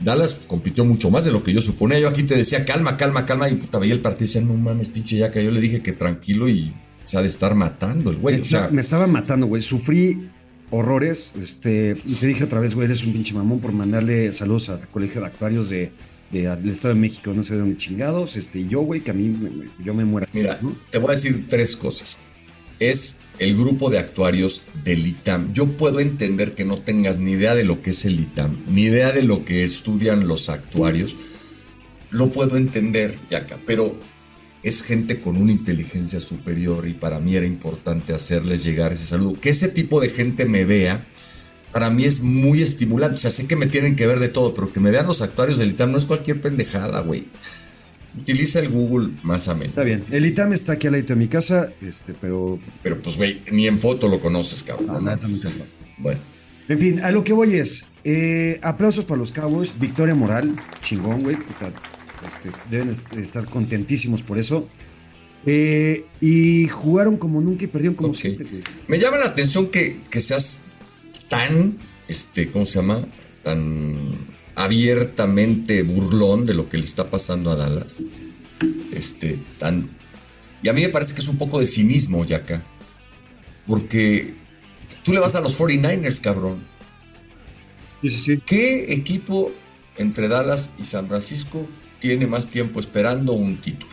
[0.00, 1.98] Dallas compitió mucho más de lo que yo suponía.
[1.98, 3.48] Yo aquí te decía, calma, calma, calma.
[3.48, 5.40] Y puta, veía el partido y decía, no mames, pinche yaca.
[5.40, 8.40] Yo le dije que tranquilo y se ha de estar matando el güey.
[8.40, 9.62] O sea, me estaba matando, güey.
[9.62, 10.28] Sufrí
[10.70, 11.32] horrores.
[11.40, 14.86] Este, y te dije otra vez, güey, eres un pinche mamón por mandarle saludos al
[14.88, 15.90] colegio de actuarios de,
[16.32, 18.36] de- del Estado de México, no sé de dónde chingados.
[18.36, 20.28] Este, y yo, güey, que a mí me- yo me muera.
[20.32, 20.76] Mira, ¿no?
[20.90, 22.18] te voy a decir tres cosas.
[22.78, 25.52] Es el grupo de actuarios del ITAM.
[25.54, 28.82] Yo puedo entender que no tengas ni idea de lo que es el ITAM, ni
[28.84, 31.16] idea de lo que estudian los actuarios.
[32.10, 33.96] Lo puedo entender, Yaka, pero
[34.62, 39.40] es gente con una inteligencia superior y para mí era importante hacerles llegar ese saludo.
[39.40, 41.06] Que ese tipo de gente me vea,
[41.72, 43.16] para mí es muy estimulante.
[43.16, 45.22] O sea, sé que me tienen que ver de todo, pero que me vean los
[45.22, 47.26] actuarios del ITAM no es cualquier pendejada, güey.
[48.18, 49.68] Utiliza el Google más ameno.
[49.70, 50.02] Está bien.
[50.10, 52.58] El ITAM está aquí al lado de mi casa, este, pero.
[52.82, 55.04] Pero pues, güey, ni en foto lo conoces, cabrón.
[55.04, 55.50] No, nunca.
[55.98, 56.18] Bueno,
[56.68, 57.84] En fin, a lo que voy es.
[58.04, 59.74] eh, aplausos para los Cowboys.
[59.78, 60.56] Victoria moral.
[60.82, 61.36] Chingón, güey.
[61.36, 61.72] puta,
[62.26, 64.68] este, deben est- estar contentísimos por eso.
[65.48, 68.16] Eh, y jugaron como nunca y perdieron como Ok.
[68.16, 68.46] siempre,
[68.88, 70.62] me llama la atención que, que seas
[71.28, 73.06] tan este, ¿cómo se llama?
[73.44, 73.96] Tan
[74.56, 77.96] abiertamente burlón de lo que le está pasando a Dallas.
[78.92, 79.90] Este, tan.
[80.62, 82.64] Y a mí me parece que es un poco de cinismo, Yaka.
[83.66, 84.34] Porque
[85.04, 86.64] tú le vas a los 49ers, cabrón.
[88.02, 88.42] Sí, sí, sí.
[88.44, 89.52] ¿Qué equipo
[89.96, 91.66] entre Dallas y San Francisco
[92.06, 93.92] tiene más tiempo esperando un título?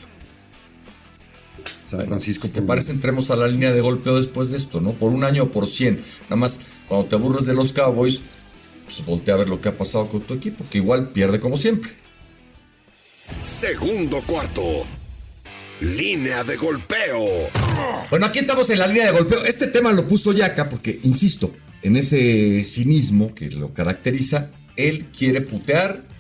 [1.84, 2.46] San Francisco.
[2.46, 4.94] Si te parece, entremos a la línea de golpeo después de esto, ¿no?
[4.94, 6.04] Por un año o por 100.
[6.24, 8.22] Nada más, cuando te aburres de los Cowboys,
[8.86, 11.58] pues voltea a ver lo que ha pasado con tu equipo, que igual pierde como
[11.58, 11.92] siempre.
[13.42, 14.62] Segundo cuarto.
[15.82, 17.50] Línea de golpeo.
[18.12, 19.44] Bueno, aquí estamos en la línea de golpeo.
[19.44, 25.42] Este tema lo puso Yaka porque, insisto, en ese cinismo que lo caracteriza, él quiere
[25.42, 26.13] putear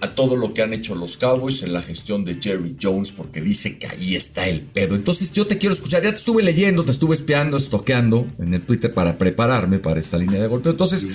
[0.00, 3.40] a todo lo que han hecho los Cowboys en la gestión de Jerry Jones porque
[3.40, 4.94] dice que ahí está el pedo.
[4.94, 8.62] Entonces yo te quiero escuchar, ya te estuve leyendo, te estuve espiando, estoqueando en el
[8.62, 10.72] Twitter para prepararme para esta línea de golpeo.
[10.72, 11.08] Entonces,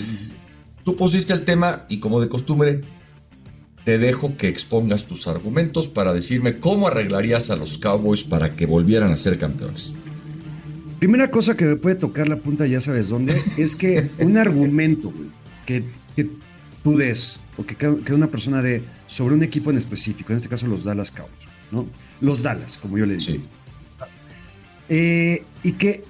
[0.84, 2.82] tú pusiste el tema y como de costumbre,
[3.86, 8.66] te dejo que expongas tus argumentos para decirme cómo arreglarías a los Cowboys para que
[8.66, 9.94] volvieran a ser campeones.
[11.00, 15.12] Primera cosa que me puede tocar la punta, ya sabes dónde, es que un argumento
[15.66, 15.84] que,
[16.16, 16.30] que
[16.82, 20.50] tú des, o que, que una persona dé sobre un equipo en específico, en este
[20.50, 21.88] caso los Dallas Cowboys, ¿no?
[22.22, 23.26] Los Dallas, como yo le digo.
[23.26, 23.44] Sí.
[24.90, 26.04] Eh, y que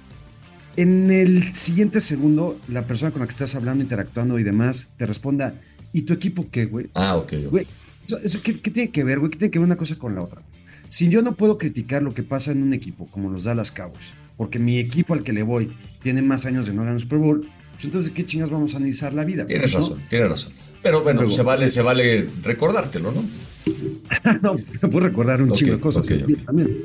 [0.76, 5.06] en el siguiente segundo, la persona con la que estás hablando, interactuando y demás, te
[5.06, 5.60] responda,
[5.92, 6.88] ¿y tu equipo qué, güey?
[6.94, 7.32] Ah, ok.
[7.50, 7.66] Güey,
[8.04, 9.30] eso, eso ¿qué, qué tiene que ver, güey?
[9.30, 10.42] ¿Qué tiene que ver una cosa con la otra?
[10.88, 14.14] Si yo no puedo criticar lo que pasa en un equipo como los Dallas Cowboys,
[14.36, 17.18] porque mi equipo al que le voy tiene más años de no ganar un Super
[17.18, 19.46] Bowl, pues entonces, ¿qué chingas vamos a analizar la vida?
[19.46, 19.80] Tienes ¿no?
[19.80, 20.52] razón, tienes razón.
[20.84, 21.34] Pero bueno, Luego.
[21.36, 23.24] se vale, se vale recordártelo, ¿no?
[24.42, 26.06] no, me puedo recordar un Ok, chingo de cosas.
[26.46, 26.84] también.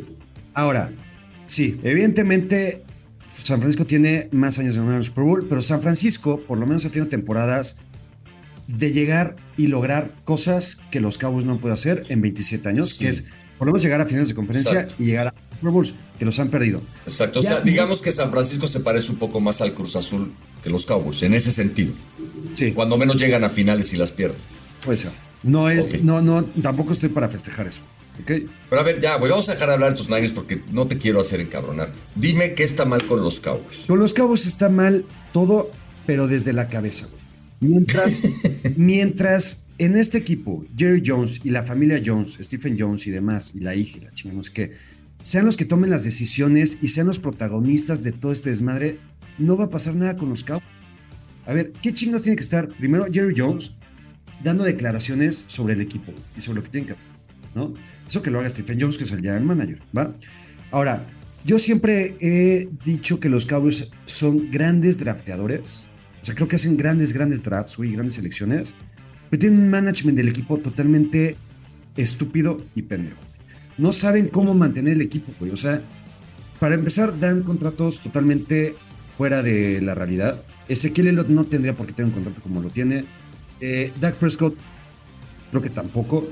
[0.54, 0.92] Ahora,
[1.46, 2.84] sí, evidentemente
[3.44, 6.66] San Francisco tiene más años de ganar un Super Bowl, pero San Francisco por lo
[6.66, 7.78] menos ha tenido temporadas
[8.68, 13.04] de llegar y lograr cosas que los Cowboys no pueden hacer en 27 años, Sí.
[13.04, 13.26] que es
[13.58, 15.04] por lo menos llegar a finales de conferencia Exacto.
[15.04, 16.82] y llegar a Super Bowls, que los han perdido.
[17.06, 17.40] Exacto.
[17.40, 20.32] O sea, digamos que San Francisco se parece un poco más al Cruz Azul
[20.64, 21.94] que los Cowboys, en ese sentido.
[22.54, 24.38] Sí, Cuando menos llegan a finales y las pierden.
[24.84, 25.12] puede ser.
[25.44, 27.82] No es, no, no, tampoco estoy para festejar eso.
[28.22, 28.32] ¿ok?
[28.70, 30.88] Pero a ver, ya, güey, vamos a dejar de hablar de tus Niners porque no
[30.88, 31.92] te quiero hacer encabronar.
[32.16, 33.86] Dime qué está mal con los Cowboys.
[33.88, 35.72] Con los Cabos está mal todo,
[36.06, 37.20] pero desde la cabeza, güey.
[37.62, 38.24] Mientras,
[38.78, 43.60] mientras en este equipo, Jerry Jones y la familia Jones, Stephen Jones y demás, y
[43.62, 44.72] la hija y la chingada, no sé qué,
[45.24, 49.00] sean los que tomen las decisiones y sean los protagonistas de todo este desmadre,
[49.38, 50.66] no va a pasar nada con los Cowboys.
[51.46, 52.68] A ver, ¿qué chingos tiene que estar?
[52.68, 53.74] Primero, Jerry Jones
[54.44, 57.06] dando declaraciones sobre el equipo y sobre lo que tienen que hacer,
[57.56, 57.74] ¿no?
[58.08, 60.14] Eso que lo haga Stephen Jones, que es el general manager, ¿va?
[60.72, 61.08] Ahora,
[61.46, 65.86] yo siempre he dicho que los Cowboys son grandes drafteadores.
[66.22, 68.76] O sea, creo que hacen grandes, grandes drafts, güey, grandes selecciones.
[69.30, 71.38] Pero tienen un management del equipo totalmente
[71.96, 73.29] estúpido y pendejo.
[73.80, 75.52] No saben cómo mantener el equipo, güey.
[75.52, 75.82] O sea,
[76.60, 78.76] para empezar, dan contratos totalmente
[79.18, 80.44] fuera de la realidad.
[80.68, 83.06] Ezequiel Elliott no tendría por qué tener un contrato como lo tiene.
[83.62, 84.56] Eh, Dak Prescott,
[85.50, 86.28] creo que tampoco.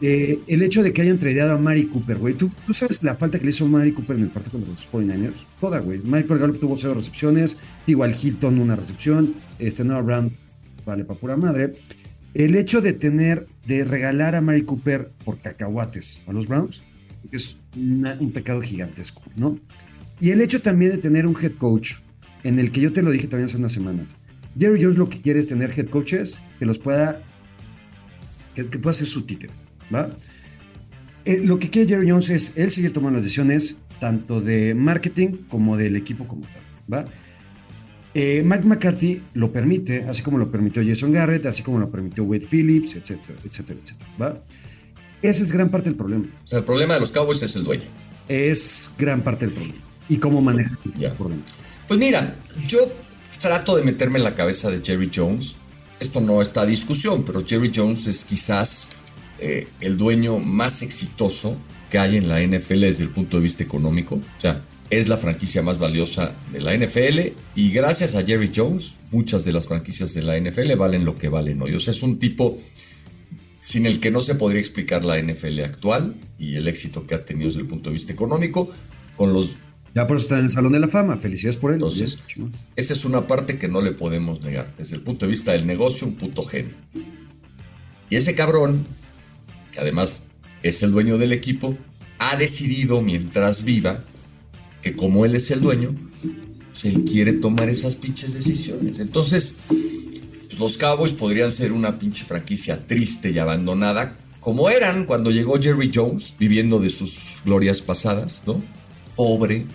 [0.00, 2.34] Eh, el hecho de que hayan tradeado a Mari Cooper, güey.
[2.34, 5.44] ¿Tú, sabes la falta que le hizo Mari Cooper en el partido contra los 49ers?
[5.60, 6.00] Toda, güey.
[6.02, 7.58] Michael Gallup tuvo cero recepciones.
[7.86, 9.34] Igual Hilton una recepción.
[9.58, 10.32] Este Noah Brown
[10.86, 11.74] vale para pura madre.
[12.34, 16.82] El hecho de tener, de regalar a Mari Cooper por cacahuates a los Browns
[17.30, 19.58] es una- un pecado gigantesco, ¿no?
[20.20, 21.94] Y el hecho también de tener un head coach,
[22.44, 24.06] en el que yo te lo dije también hace unas semanas.
[24.58, 27.22] Jerry Jones lo que quiere es tener head coaches que los pueda,
[28.54, 29.52] que, que pueda ser su títere,
[29.94, 30.10] ¿va?
[31.24, 35.36] Eh, lo que quiere Jerry Jones es él seguir tomando las decisiones, tanto de marketing
[35.48, 37.04] como del equipo como tal, ¿va?
[38.14, 42.24] Eh, Mike McCarthy lo permite, así como lo permitió Jason Garrett, así como lo permitió
[42.24, 44.42] Wade Phillips, etcétera, etcétera, etcétera, ¿va?
[45.22, 46.26] Esa es gran parte del problema.
[46.26, 47.84] O sea, el problema de los Cowboys es el dueño.
[48.28, 49.80] Es gran parte del problema.
[50.08, 51.54] Y cómo maneja el por dentro.
[51.88, 52.34] Pues mira,
[52.66, 52.90] yo
[53.40, 55.56] trato de meterme en la cabeza de Jerry Jones.
[56.00, 58.90] Esto no está a discusión, pero Jerry Jones es quizás
[59.38, 61.56] eh, el dueño más exitoso
[61.88, 64.16] que hay en la NFL desde el punto de vista económico.
[64.16, 68.96] O sea, es la franquicia más valiosa de la NFL y gracias a Jerry Jones,
[69.10, 71.74] muchas de las franquicias de la NFL valen lo que valen hoy.
[71.74, 72.58] O sea, es un tipo
[73.58, 77.24] sin el que no se podría explicar la NFL actual y el éxito que ha
[77.24, 78.70] tenido desde el punto de vista económico
[79.16, 79.56] con los
[79.94, 81.16] Ya por eso está en el Salón de la Fama.
[81.16, 81.76] Felicidades por él.
[81.76, 82.18] Entonces.
[82.76, 84.74] Esa es una parte que no le podemos negar.
[84.76, 86.74] Desde el punto de vista del negocio, un puto genio.
[88.10, 88.84] Y ese cabrón,
[89.72, 90.24] que además
[90.62, 91.78] es el dueño del equipo,
[92.18, 94.04] ha decidido mientras viva
[94.82, 95.94] que como él es el dueño,
[96.84, 98.98] él quiere tomar esas pinches decisiones.
[98.98, 105.30] Entonces, pues, los Cowboys podrían ser una pinche franquicia triste y abandonada, como eran cuando
[105.30, 108.60] llegó Jerry Jones, viviendo de sus glorias pasadas, ¿no?
[109.14, 109.66] Pobre,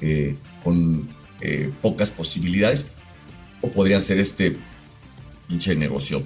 [0.00, 1.08] eh, con
[1.40, 2.86] eh, pocas posibilidades,
[3.60, 4.56] o podrían ser este
[5.48, 6.22] pinche negocio.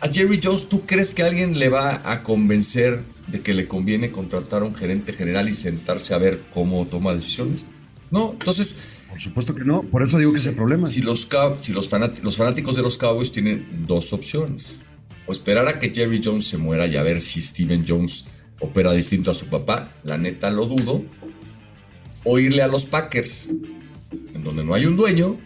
[0.00, 4.10] A Jerry Jones, ¿tú crees que alguien le va a convencer de que le conviene
[4.10, 7.64] contratar a un gerente general y sentarse a ver cómo toma decisiones?
[8.10, 8.80] No, entonces...
[9.08, 10.86] Por supuesto que no, por eso digo que es el problema.
[10.86, 11.28] Si, los,
[11.60, 11.90] si los,
[12.22, 14.78] los fanáticos de los Cowboys tienen dos opciones.
[15.26, 18.26] O esperar a que Jerry Jones se muera y a ver si Steven Jones
[18.60, 21.02] opera distinto a su papá, la neta lo dudo.
[22.22, 23.48] O irle a los Packers,
[24.34, 25.38] en donde no hay un dueño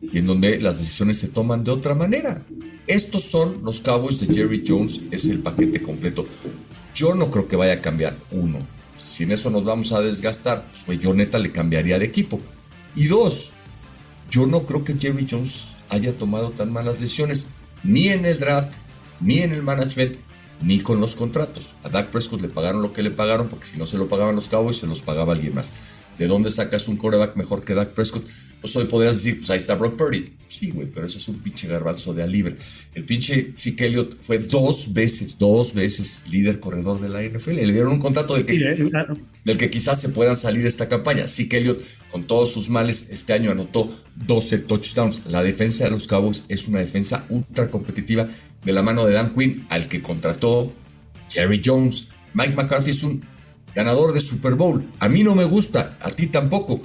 [0.00, 2.44] y en donde las decisiones se toman de otra manera.
[2.86, 6.26] Estos son los Cowboys de Jerry Jones, es el paquete completo.
[7.02, 8.60] Yo no creo que vaya a cambiar uno.
[8.96, 12.38] Si en eso nos vamos a desgastar, pues yo neta le cambiaría de equipo.
[12.94, 13.50] Y dos,
[14.30, 17.48] yo no creo que Jerry Jones haya tomado tan malas decisiones,
[17.82, 18.74] ni en el draft,
[19.18, 20.14] ni en el management,
[20.62, 21.74] ni con los contratos.
[21.82, 24.36] A Dak Prescott le pagaron lo que le pagaron, porque si no se lo pagaban
[24.36, 25.72] los Cowboys, se los pagaba alguien más.
[26.18, 28.24] ¿De dónde sacas un coreback mejor que Dak Prescott?
[28.60, 30.34] Pues hoy podrías decir, pues ahí está Brock Purdy.
[30.52, 32.56] Sí, güey, pero eso es un pinche garbanzo de a libre.
[32.94, 37.54] El pinche Zeke Elliott fue dos veces, dos veces líder corredor de la NFL.
[37.54, 38.90] Le dieron un contrato del que, eh,
[39.46, 41.26] del que quizás se puedan salir esta campaña.
[41.26, 43.90] Zeke Elliott, con todos sus males, este año anotó
[44.26, 45.22] 12 touchdowns.
[45.24, 48.28] La defensa de los Cowboys es una defensa ultra competitiva
[48.62, 50.70] de la mano de Dan Quinn, al que contrató
[51.30, 52.08] Jerry Jones.
[52.34, 53.24] Mike McCarthy es un
[53.74, 54.86] ganador de Super Bowl.
[54.98, 56.82] A mí no me gusta, a ti tampoco.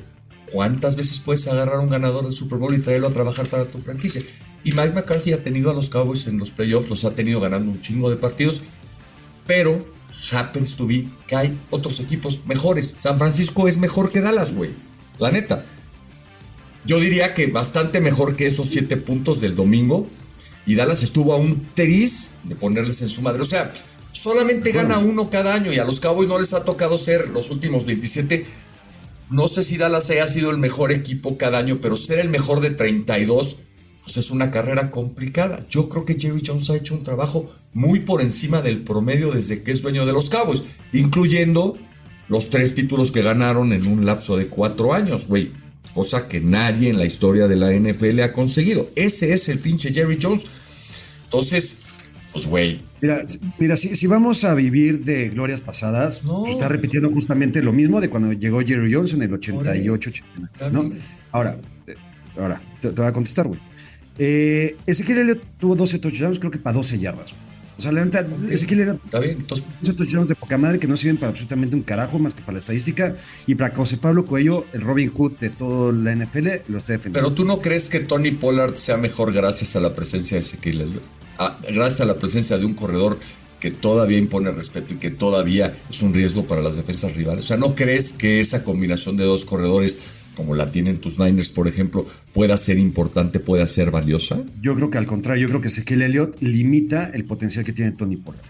[0.52, 3.66] ¿Cuántas veces puedes agarrar a un ganador del Super Bowl y traerlo a trabajar para
[3.66, 4.22] tu franquicia?
[4.64, 7.72] Y Mike McCarthy ha tenido a los Cowboys en los playoffs, los ha tenido ganando
[7.72, 8.62] un chingo de partidos,
[9.46, 9.86] pero
[10.32, 12.94] happens to be que hay otros equipos mejores.
[12.98, 14.72] San Francisco es mejor que Dallas, güey.
[15.20, 15.66] La neta.
[16.86, 20.08] Yo diría que bastante mejor que esos siete puntos del domingo.
[20.66, 23.42] Y Dallas estuvo a un teriz de ponerles en su madre.
[23.42, 23.72] O sea,
[24.12, 27.52] solamente gana uno cada año y a los Cowboys no les ha tocado ser los
[27.52, 28.46] últimos 27
[29.30, 32.62] no sé si Dallas haya sido el mejor equipo cada año, pero ser el mejor
[32.62, 33.58] de 32
[34.08, 35.66] pues es una carrera complicada.
[35.70, 39.64] Yo creo que Jerry Jones ha hecho un trabajo muy por encima del promedio desde
[39.64, 40.64] que es dueño de los Cowboys,
[40.94, 41.78] incluyendo
[42.30, 45.52] los tres títulos que ganaron en un lapso de cuatro años, güey.
[45.94, 48.90] Cosa que nadie en la historia de la NFL ha conseguido.
[48.96, 50.46] Ese es el pinche Jerry Jones.
[51.26, 51.82] Entonces,
[52.32, 52.80] pues, güey.
[53.02, 53.24] Mira,
[53.60, 58.10] mira si, vamos a vivir de glorias pasadas, pues, está repitiendo justamente lo mismo de
[58.10, 60.92] cuando llegó Jerry Jones en el 88, 89, ¿no?
[61.32, 61.96] Ahora, eh,
[62.40, 63.60] ahora, te, voy a contestar, güey.
[64.18, 67.36] Eh, Ezequiel Elliott tuvo 12 touchdowns, creo que para 12 yardas.
[67.78, 69.64] O sea, la neta, Ezequiel era Está bien, entonces...
[69.84, 72.60] touchdowns de poca madre que no sirven para absolutamente un carajo más que para la
[72.60, 73.16] estadística.
[73.46, 77.30] Y para José Pablo Cuello, el Robin Hood de toda la NFL, lo está defendiendo.
[77.30, 80.82] Pero tú no crees que Tony Pollard sea mejor gracias a la presencia de Ezequiel
[80.82, 81.04] Elliott?
[81.72, 83.18] Gracias a la presencia de un corredor
[83.60, 87.46] que todavía impone respeto y que todavía es un riesgo para las defensas rivales.
[87.46, 90.00] O sea, ¿no crees que esa combinación de dos corredores,
[90.36, 94.40] como la tienen tus Niners, por ejemplo, pueda ser importante, pueda ser valiosa?
[94.62, 97.92] Yo creo que al contrario, yo creo que Ezequiel Elliott limita el potencial que tiene
[97.92, 98.46] Tony Pollard.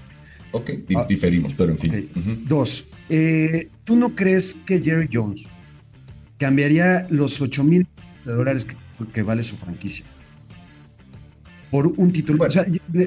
[0.52, 2.10] Ok, ah, diferimos, pero en fin.
[2.46, 5.48] Dos, eh, ¿tú no crees que Jerry Jones
[6.38, 7.88] cambiaría los 8 mil
[8.26, 8.66] dólares
[9.14, 10.06] que vale su franquicia?
[11.72, 12.46] Por un título.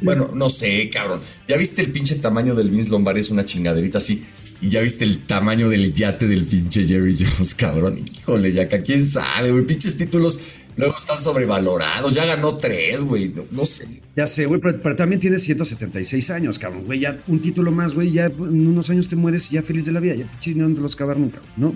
[0.03, 1.21] Bueno, no sé, cabrón.
[1.49, 3.21] ¿Ya viste el pinche tamaño del Vince Lombardi?
[3.21, 4.25] Es una chingaderita así.
[4.63, 7.99] Y ya viste el tamaño del yate del pinche Jerry Jones, cabrón.
[7.99, 9.65] Híjole, ya que quién sabe, güey.
[9.65, 10.39] Pinches títulos
[10.77, 12.13] luego están sobrevalorados.
[12.13, 13.33] Ya ganó tres, güey.
[13.51, 13.87] No, sé.
[14.17, 17.01] Ya sé, güey, pero, también tienes 176 años, cabrón, güey.
[17.01, 18.13] Ya un título más, güey.
[18.13, 20.15] Ya en unos años te mueres y ya feliz de la vida.
[20.15, 21.75] Ya pinche no te los acabar nunca, ¿no?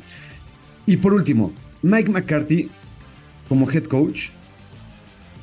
[0.87, 2.69] Y por último, Mike McCarthy
[3.49, 4.29] como head coach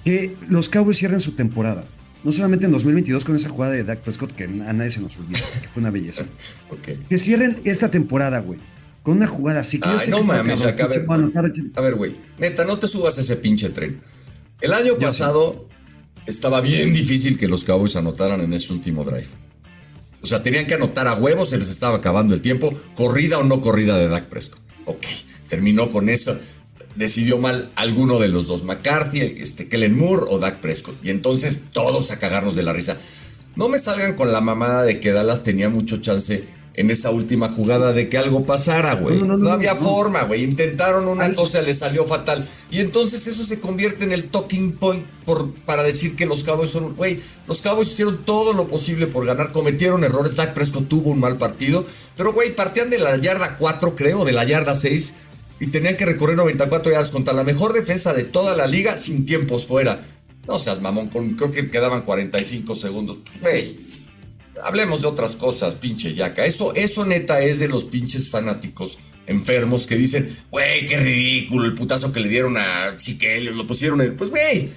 [0.04, 1.84] que los Cowboys cierren su temporada.
[2.24, 5.18] No solamente en 2022 con esa jugada de Dak Prescott que a nadie se nos
[5.18, 6.26] olvida, que fue una belleza.
[7.10, 8.60] Que cierren esta temporada, güey.
[9.04, 9.80] Con una jugada así.
[9.80, 12.16] Que Ay, no mames, acá, a ver, güey.
[12.38, 14.00] Neta, no te subas a ese pinche tren.
[14.62, 15.68] El año pasado
[16.28, 19.28] estaba bien difícil que los Cowboys anotaran en ese último drive.
[20.22, 23.44] O sea, tenían que anotar a huevos, se les estaba acabando el tiempo, corrida o
[23.44, 24.62] no corrida de Dak Prescott.
[24.86, 25.04] Ok,
[25.50, 26.38] terminó con eso
[26.96, 30.96] decidió mal alguno de los dos, McCarthy, este, Kellen Moore o Dak Prescott.
[31.04, 32.98] Y entonces todos a cagarnos de la risa.
[33.56, 37.50] No me salgan con la mamada de que Dallas tenía mucho chance en esa última
[37.50, 39.22] jugada de que algo pasara, güey.
[39.22, 40.44] No, había forma, güey.
[40.44, 42.48] Intentaron una cosa, le salió fatal.
[42.70, 46.70] Y entonces eso se convierte en el talking point por, para decir que los Cowboys
[46.70, 51.12] son, güey, los Cowboys hicieron todo lo posible por ganar, cometieron errores, Dak Prescott tuvo
[51.12, 55.14] un mal partido, pero, güey, partían de la yarda 4, creo, de la yarda 6
[55.62, 59.28] y tenían que recorrer 94 yardas contra la mejor defensa de toda la liga sin
[59.28, 60.08] tiempos fuera.
[60.48, 63.20] No seas mamón, creo que quedaban 45 segundos.
[63.24, 63.78] Pues, güey,
[64.64, 66.46] hablemos de otras cosas, pinche yaca.
[66.46, 68.98] Eso, eso neta es de los pinches fanáticos
[69.28, 74.02] enfermos que dicen, güey, qué ridículo el putazo que le dieron a Siquelio, lo pusieron
[74.02, 74.18] en...
[74.18, 74.72] Pues, güey,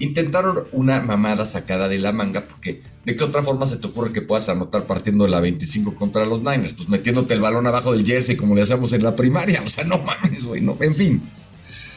[0.00, 4.12] intentaron una mamada sacada de la manga porque ¿de qué otra forma se te ocurre
[4.12, 6.74] que puedas anotar partiendo de la 25 contra los Niners?
[6.74, 9.62] Pues metiéndote el balón abajo del jersey como le hacemos en la primaria.
[9.64, 11.22] O sea, no mames, güey, no, en fin.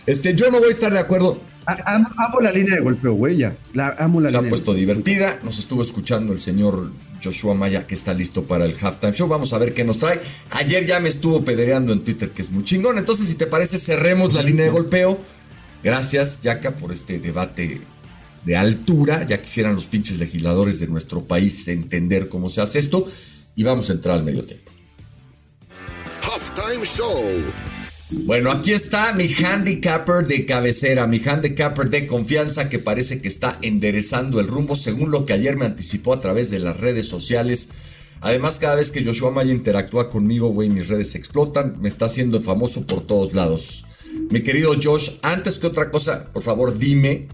[0.06, 1.40] Este, yo no voy a estar de acuerdo.
[1.66, 3.58] Amo, la línea de golpeo, güey, ya.
[3.74, 5.38] La, amo la Se ha puesto divertida.
[5.44, 6.92] Nos estuvo escuchando el señor
[7.22, 9.28] Joshua Maya, que está listo para el halftime show.
[9.28, 10.22] Vamos a ver qué nos trae.
[10.52, 12.98] Ayer ya me estuvo pedereando en Twitter, que es muy chingón.
[12.98, 15.20] Entonces, si te parece, cerremos la línea de golpeo.
[15.84, 17.82] Gracias, Yaka, por este debate
[18.48, 19.26] de altura.
[19.28, 23.06] Ya quisieran los pinches legisladores de nuestro país entender cómo se hace esto.
[23.56, 24.72] Y vamos a entrar al medio tiempo.
[26.22, 27.24] Halftime Show.
[28.10, 33.60] Bueno, aquí está mi handicapper de cabecera, mi handicapper de confianza que parece que está
[33.62, 37.70] enderezando el rumbo según lo que ayer me anticipó a través de las redes sociales.
[38.22, 42.40] Además, cada vez que Joshua Maya interactúa conmigo, güey, mis redes explotan, me está haciendo
[42.40, 43.86] famoso por todos lados.
[44.30, 47.28] Mi querido Josh, antes que otra cosa, por favor, dime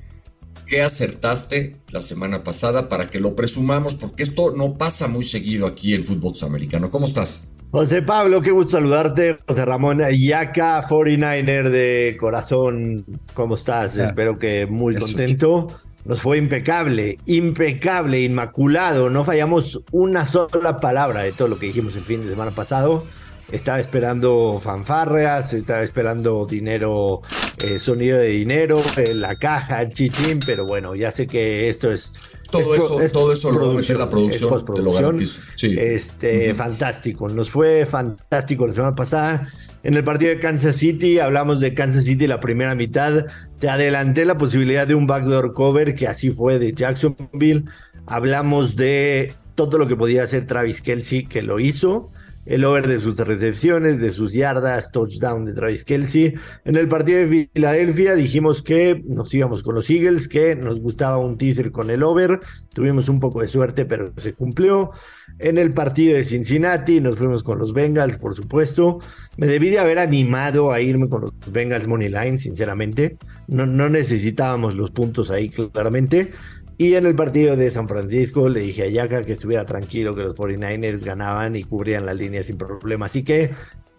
[0.65, 5.67] qué acertaste la semana pasada para que lo presumamos, porque esto no pasa muy seguido
[5.67, 6.89] aquí en fútbol americano.
[6.89, 7.47] ¿Cómo estás?
[7.71, 9.37] José Pablo, qué gusto saludarte.
[9.47, 13.03] José Ramón Yaca, 49er de corazón.
[13.33, 13.97] ¿Cómo estás?
[13.97, 15.69] Espero que muy contento.
[16.05, 19.09] Nos fue impecable, impecable, inmaculado.
[19.09, 23.05] No fallamos una sola palabra de todo lo que dijimos el fin de semana pasado.
[23.53, 27.21] Estaba esperando fanfarreas, estaba esperando dinero,
[27.63, 32.11] eh, sonido de dinero, eh, la caja, chichín, pero bueno, ya sé que esto es
[32.49, 35.41] todo eso, todo eso lo la producción, te lo garantizo.
[35.53, 35.75] Sí.
[35.77, 37.29] Este, fantástico.
[37.29, 39.47] Nos fue fantástico la semana pasada.
[39.83, 43.25] En el partido de Kansas City hablamos de Kansas City la primera mitad.
[43.59, 47.65] Te adelanté la posibilidad de un backdoor cover, que así fue de Jacksonville.
[48.07, 52.09] Hablamos de todo lo que podía hacer Travis Kelsey, que lo hizo
[52.45, 56.33] el over de sus recepciones, de sus yardas, touchdown de Travis Kelsey.
[56.65, 61.17] En el partido de Filadelfia dijimos que nos íbamos con los Eagles, que nos gustaba
[61.17, 62.39] un teaser con el over.
[62.73, 64.91] Tuvimos un poco de suerte, pero se cumplió.
[65.39, 68.99] En el partido de Cincinnati nos fuimos con los Bengals, por supuesto.
[69.37, 73.17] Me debí de haber animado a irme con los Bengals Money Line, sinceramente.
[73.47, 76.31] No, no necesitábamos los puntos ahí, claramente.
[76.77, 80.23] Y en el partido de San Francisco le dije a Yaka que estuviera tranquilo, que
[80.23, 83.05] los 49ers ganaban y cubrían la línea sin problema.
[83.05, 83.51] Así que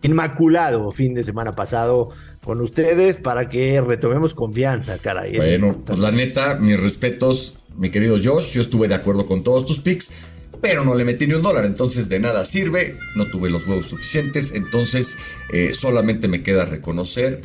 [0.02, 2.10] inmaculado fin de semana pasado
[2.42, 5.36] con ustedes para que retomemos confianza, caray.
[5.36, 9.64] Bueno, pues la neta, mis respetos, mi querido Josh, yo estuve de acuerdo con todos
[9.64, 10.14] tus picks,
[10.60, 13.86] pero no le metí ni un dólar, entonces de nada sirve, no tuve los huevos
[13.86, 15.18] suficientes, entonces
[15.52, 17.40] eh, solamente me queda reconocer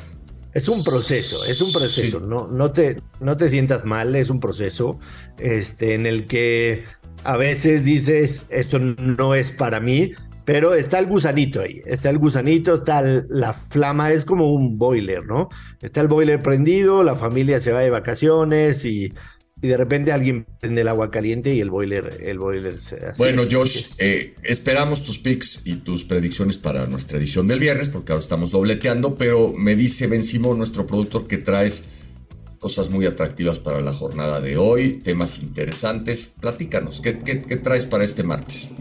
[0.53, 4.39] es un proceso, es un proceso, no, no, te, no te sientas mal, es un
[4.39, 4.99] proceso
[5.37, 6.85] este, en el que
[7.23, 10.13] a veces dices, esto no es para mí,
[10.45, 15.23] pero está el gusanito ahí, está el gusanito, está la flama, es como un boiler,
[15.25, 15.49] ¿no?
[15.81, 19.13] Está el boiler prendido, la familia se va de vacaciones y
[19.61, 23.17] y de repente alguien prende el agua caliente y el boiler, el boiler se hace.
[23.17, 28.13] Bueno, Josh, eh, esperamos tus picks y tus predicciones para nuestra edición del viernes, porque
[28.13, 31.83] ahora estamos dobleteando, pero me dice Ben Simón, nuestro productor, que traes
[32.59, 36.31] cosas muy atractivas para la jornada de hoy, temas interesantes.
[36.39, 38.71] Platícanos, ¿qué, qué, qué traes para este martes?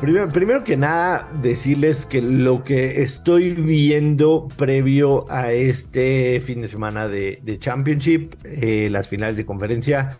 [0.00, 7.08] Primero, que nada, decirles que lo que estoy viendo previo a este fin de semana
[7.08, 10.16] de, Championship, eh, las finales de conferencia,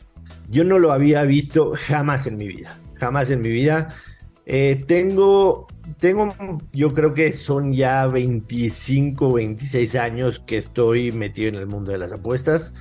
[0.50, 2.76] yo no lo había visto jamás en mi vida.
[2.94, 3.94] Jamás en mi vida.
[4.46, 5.68] Eh, tengo,
[6.00, 6.34] tengo,
[6.72, 11.98] yo creo que son ya 25, 26 años que estoy metido en el mundo de
[11.98, 12.74] las apuestas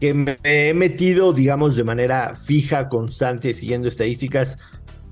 [0.00, 4.58] que me he metido, digamos, de manera fija, constante, siguiendo estadísticas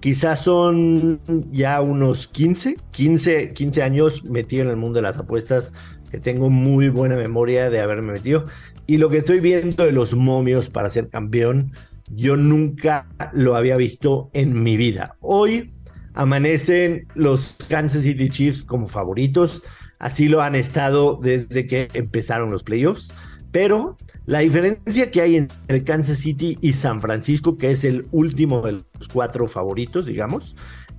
[0.04, 1.18] Quizás son
[1.50, 5.72] ya unos 15, 15, 15 años metido en el mundo de las apuestas,
[6.10, 8.44] que tengo muy buena memoria de haberme metido.
[8.86, 11.72] Y lo que estoy viendo de los momios para ser campeón,
[12.10, 15.16] yo nunca lo había visto en mi vida.
[15.20, 15.72] Hoy
[16.12, 19.62] amanecen los Kansas City Chiefs como favoritos.
[19.98, 23.14] Así lo han estado desde que empezaron los playoffs.
[23.54, 23.96] Pero
[24.26, 28.72] la diferencia que hay entre Kansas City y San Francisco, que es el último de
[28.72, 30.56] los cuatro favoritos, digamos,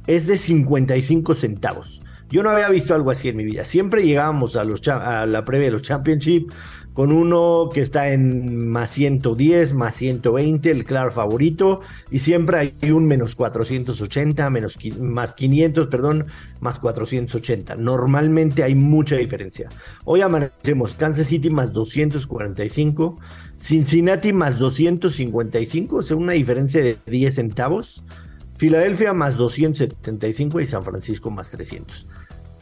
[0.08, 2.01] es de 55 centavos.
[2.30, 3.66] Yo no había visto algo así en mi vida.
[3.66, 6.49] Siempre llegábamos a, los, a la previa de los Championship
[6.96, 12.91] con uno que está en más 110, más 120, el claro favorito, y siempre hay
[12.91, 16.28] un menos 480, menos, más 500, perdón,
[16.62, 17.76] más 480.
[17.76, 19.70] Normalmente hay mucha diferencia.
[20.06, 23.20] Hoy amanecemos Kansas City más 245,
[23.58, 28.06] Cincinnati más 255, o sea, una diferencia de 10 centavos.
[28.56, 32.08] Filadelfia más 275 y San Francisco más 300.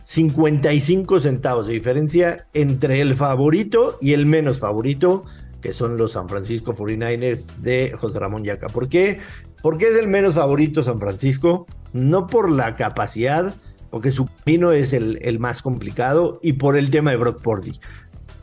[0.03, 5.25] 55 centavos de diferencia entre el favorito y el menos favorito,
[5.61, 8.67] que son los San Francisco 49ers de José Ramón Yaca.
[8.67, 9.19] ¿Por qué?
[9.61, 13.55] Porque es el menos favorito San Francisco, no por la capacidad,
[13.89, 17.79] porque su camino es el, el más complicado, y por el tema de Brock Purdy.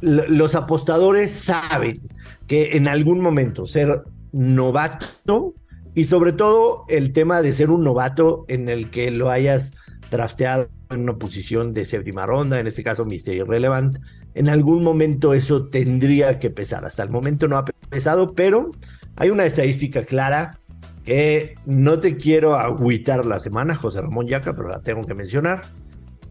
[0.00, 2.00] los apostadores saben
[2.46, 4.02] que en algún momento ser
[4.32, 5.54] novato
[5.94, 9.74] y sobre todo el tema de ser un novato en el que lo hayas
[10.10, 13.98] drafteado en una posición de séptima ronda, en este caso Mister Irrelevant.
[14.34, 16.84] En algún momento eso tendría que pesar.
[16.84, 18.70] Hasta el momento no ha pesado, pero
[19.16, 20.58] hay una estadística clara
[21.04, 25.62] que no te quiero agüitar la semana, José Ramón Yaca, pero la tengo que mencionar.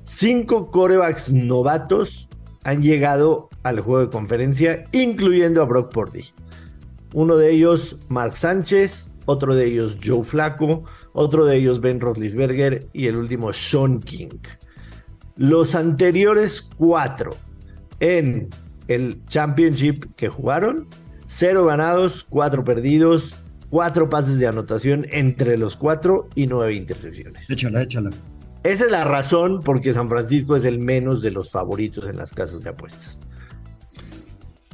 [0.03, 2.29] Cinco corebacks novatos
[2.63, 6.25] han llegado al juego de conferencia, incluyendo a Brock Purdy.
[7.13, 10.83] Uno de ellos, Mark Sánchez, otro de ellos Joe Flaco,
[11.13, 14.39] otro de ellos Ben Roethlisberger y el último Sean King.
[15.35, 17.35] Los anteriores cuatro
[17.99, 18.49] en
[18.87, 20.87] el Championship que jugaron,
[21.27, 23.35] cero ganados, cuatro perdidos,
[23.69, 27.49] cuatro pases de anotación entre los cuatro y nueve intercepciones.
[27.49, 28.09] Échala, échala.
[28.63, 32.33] Esa es la razón porque San Francisco es el menos de los favoritos en las
[32.33, 33.21] casas de apuestas.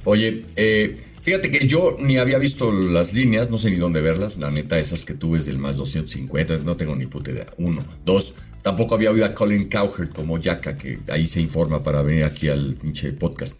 [0.05, 4.38] Oye, eh, Fíjate que yo ni había visto las líneas, no sé ni dónde verlas.
[4.38, 7.47] La neta, esas que tú ves del más 250, no tengo ni puta idea.
[7.57, 7.84] Uno.
[8.05, 12.26] Dos, tampoco había oído a Colin Cowherd como Yaka, que ahí se informa para venir
[12.26, 13.59] aquí al pinche podcast.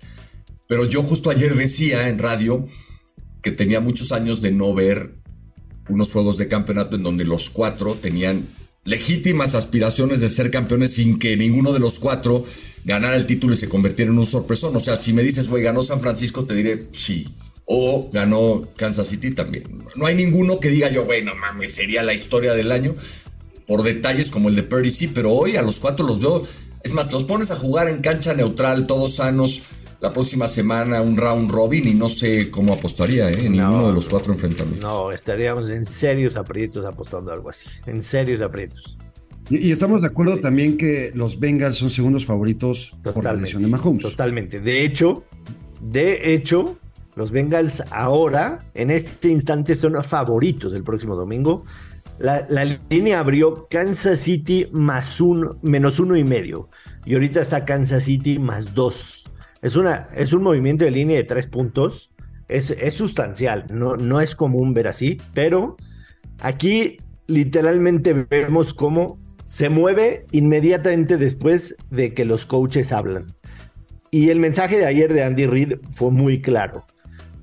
[0.68, 2.68] Pero yo justo ayer decía en radio
[3.42, 5.16] que tenía muchos años de no ver
[5.90, 8.48] unos juegos de campeonato en donde los cuatro tenían
[8.84, 12.46] legítimas aspiraciones de ser campeones sin que ninguno de los cuatro
[12.84, 14.76] ganara el título y se convirtiera en un sorpresón.
[14.76, 17.26] O sea, si me dices, güey, ganó San Francisco, te diré, sí,
[17.66, 19.84] o ganó Kansas City también.
[19.96, 22.96] No hay ninguno que diga yo, bueno, mames, sería la historia del año
[23.68, 26.44] por detalles como el de Purdy, sí, pero hoy a los cuatro los veo.
[26.84, 29.64] Es más, los pones a jugar en cancha neutral, todos sanos,
[30.00, 33.46] la próxima semana un round robin y no sé cómo apostaría ¿eh?
[33.46, 34.84] en ninguno de los cuatro enfrentamientos.
[34.84, 38.98] No, estaríamos en serios aprietos apostando algo así, en serios aprietos.
[39.50, 43.68] Y, estamos de acuerdo también que los Bengals son segundos favoritos por la lesión de
[43.68, 44.02] Mahomes.
[44.02, 44.60] Totalmente.
[44.60, 45.24] De hecho,
[45.82, 46.78] de hecho,
[47.16, 51.64] los Bengals ahora, en este instante, son favoritos del próximo domingo.
[52.20, 52.46] La,
[52.90, 56.70] línea abrió Kansas City más un, menos uno y medio.
[57.06, 59.32] Y ahorita está Kansas City más dos.
[59.62, 62.12] Es, una, es un movimiento de línea de tres puntos.
[62.50, 63.66] Es, es sustancial.
[63.70, 65.22] No, no es común ver así.
[65.34, 65.78] Pero
[66.40, 66.98] aquí
[67.28, 73.28] literalmente vemos cómo se mueve inmediatamente después de que los coaches hablan.
[74.12, 76.86] Y el mensaje de ayer de Andy Reid fue muy claro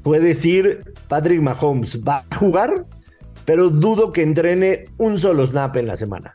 [0.03, 2.87] fue decir, Patrick Mahomes va a jugar,
[3.45, 6.35] pero dudo que entrene un solo snap en la semana.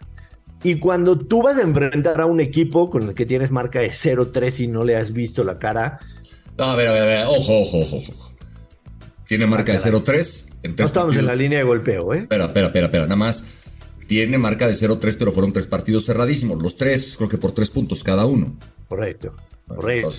[0.63, 3.91] Y cuando tú vas a enfrentar a un equipo con el que tienes marca de
[3.91, 5.99] 0-3 y no le has visto la cara.
[6.57, 8.31] a ver, a ver, a ver, ojo, ojo, ojo, ojo.
[9.27, 10.75] Tiene marca de 0-3.
[10.77, 12.19] No estamos en la línea de golpeo, ¿eh?
[12.19, 13.03] Espera, espera, espera, espera.
[13.03, 13.45] Nada más.
[14.07, 16.61] Tiene marca de 0-3, pero fueron tres partidos cerradísimos.
[16.61, 18.57] Los tres, creo que por tres puntos cada uno.
[18.87, 19.35] Correcto.
[19.67, 20.13] Correcto.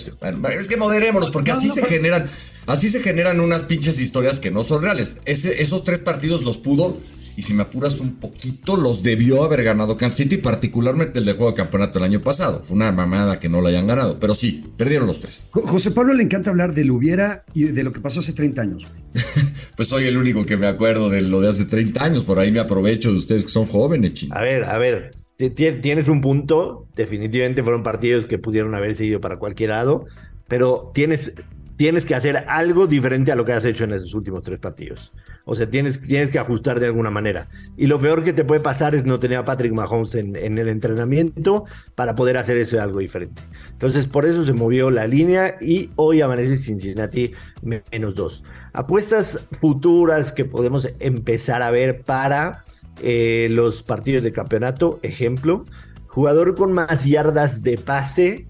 [0.49, 2.29] es que moderémonos, porque así se generan,
[2.67, 5.17] así se generan unas pinches historias que no son reales.
[5.25, 6.99] esos tres partidos los pudo,
[7.35, 11.33] y si me apuras un poquito, los debió haber ganado Kansas City, particularmente el de
[11.33, 12.61] juego de campeonato el año pasado.
[12.61, 15.43] Fue una mamada que no lo hayan ganado, pero sí, perdieron los tres.
[15.51, 18.61] José Pablo le encanta hablar de lo hubiera y de lo que pasó hace 30
[18.61, 18.87] años.
[19.77, 22.51] pues soy el único que me acuerdo de lo de hace 30 años, por ahí
[22.51, 24.33] me aprovecho de ustedes que son jóvenes, ching.
[24.33, 25.15] A ver, a ver,
[25.47, 30.05] tienes un punto, definitivamente fueron partidos que pudieron haberse ido para cualquier lado,
[30.49, 31.31] pero tienes,
[31.77, 35.13] tienes que hacer algo diferente a lo que has hecho en esos últimos tres partidos.
[35.45, 37.47] O sea, tienes, tienes que ajustar de alguna manera.
[37.77, 40.57] Y lo peor que te puede pasar es no tener a Patrick Mahomes en, en
[40.57, 41.63] el entrenamiento
[41.95, 43.41] para poder hacer eso algo diferente.
[43.71, 47.31] Entonces, por eso se movió la línea y hoy amanece Cincinnati
[47.63, 48.43] menos dos.
[48.73, 52.65] Apuestas futuras que podemos empezar a ver para
[53.01, 54.99] eh, los partidos de campeonato.
[55.03, 55.65] Ejemplo,
[56.07, 58.47] jugador con más yardas de pase.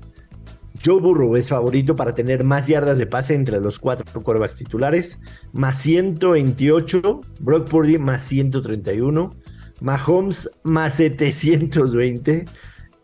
[0.84, 5.20] Joe Burrow es favorito para tener más yardas de pase entre los cuatro corebacks titulares.
[5.54, 7.22] Más 128.
[7.42, 9.36] Brock Purdy más 131.
[9.82, 12.46] Mahomes más 720.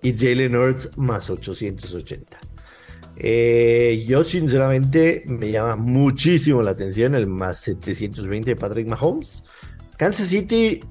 [0.02, 2.40] y Jalen Hurts más 880.
[3.18, 9.44] Eh, yo sinceramente me llama muchísimo la atención el más 720 de Patrick Mahomes.
[9.98, 10.82] Kansas City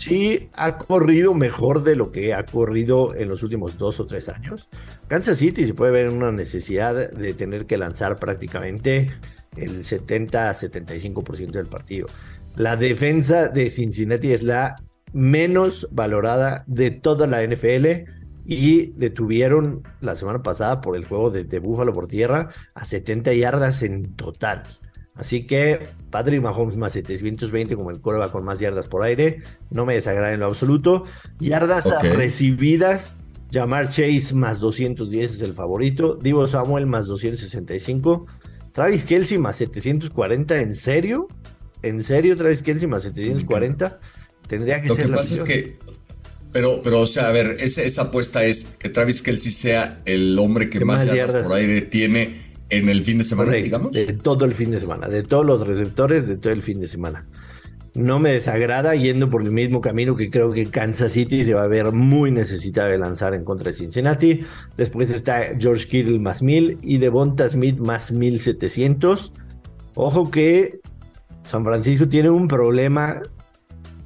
[0.00, 4.28] sí ha corrido mejor de lo que ha corrido en los últimos dos o tres
[4.28, 4.68] años.
[5.08, 9.10] Kansas City se puede ver una necesidad de tener que lanzar prácticamente
[9.56, 12.06] el 70-75% del partido.
[12.56, 14.76] La defensa de Cincinnati es la
[15.12, 18.08] menos valorada de toda la NFL
[18.46, 23.34] y detuvieron la semana pasada por el juego de, de Búfalo por tierra a 70
[23.34, 24.62] yardas en total.
[25.20, 29.84] Así que Patrick Mahomes más 720 como el va con más yardas por aire, no
[29.84, 31.04] me desagrada en lo absoluto.
[31.38, 33.16] Yardas recibidas,
[33.52, 38.26] Jamar Chase más 210 es el favorito, Divo Samuel más 265,
[38.72, 41.28] Travis Kelsey más 740, ¿en serio?
[41.82, 44.00] ¿En serio Travis Kelsey más 740?
[44.48, 45.78] Tendría que lo ser Lo que pasa es que
[46.50, 50.70] pero, pero, o sea, a ver, esa, apuesta es que Travis Kelsey sea el hombre
[50.70, 53.92] que más, yardas, por aire tiene en el fin de semana, digamos.
[53.92, 56.88] De todo el fin de semana, de todos los receptores, de todo el fin de
[56.88, 57.26] semana.
[57.94, 61.64] No me desagrada yendo por el mismo camino que creo que Kansas City se va
[61.64, 64.42] a ver muy necesitada de lanzar en contra de Cincinnati.
[64.76, 69.32] Después está George Kittle más 1000 y Devonta Smith más 1700.
[69.96, 70.80] Ojo que
[71.44, 73.22] San Francisco tiene un problema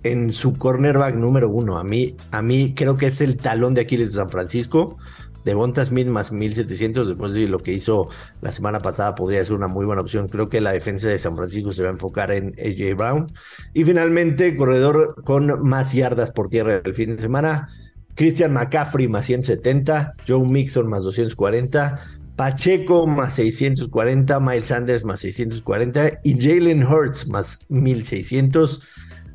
[0.03, 1.77] en su cornerback número uno.
[1.77, 4.97] A mí, a mí creo que es el talón de Aquiles de San Francisco.
[5.45, 8.09] Devonta Smith más 1700 después de lo que hizo
[8.41, 10.29] la semana pasada podría ser una muy buena opción.
[10.29, 13.33] Creo que la defensa de San Francisco se va a enfocar en AJ Brown.
[13.73, 17.69] Y finalmente, corredor con más yardas por tierra el fin de semana.
[18.15, 22.01] Christian McCaffrey más 170, Joe Mixon más 240,
[22.37, 28.81] Pacheco más 640, Miles Sanders más 640 y Jalen Hurts más 1600.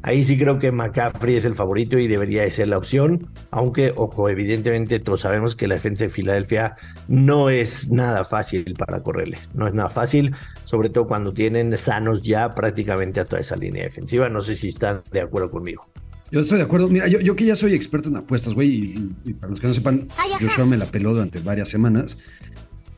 [0.01, 3.93] Ahí sí creo que McCaffrey es el favorito y debería de ser la opción, aunque,
[3.95, 6.75] ojo, evidentemente todos sabemos que la defensa de Filadelfia
[7.09, 10.33] no es nada fácil para correrle, no es nada fácil,
[10.63, 14.69] sobre todo cuando tienen sanos ya prácticamente a toda esa línea defensiva, no sé si
[14.69, 15.89] están de acuerdo conmigo.
[16.31, 16.87] Yo estoy de acuerdo.
[16.87, 20.07] Mira, yo, que ya soy experto en apuestas, güey, y, para los que no sepan,
[20.39, 22.19] Joshua me la peló durante varias semanas.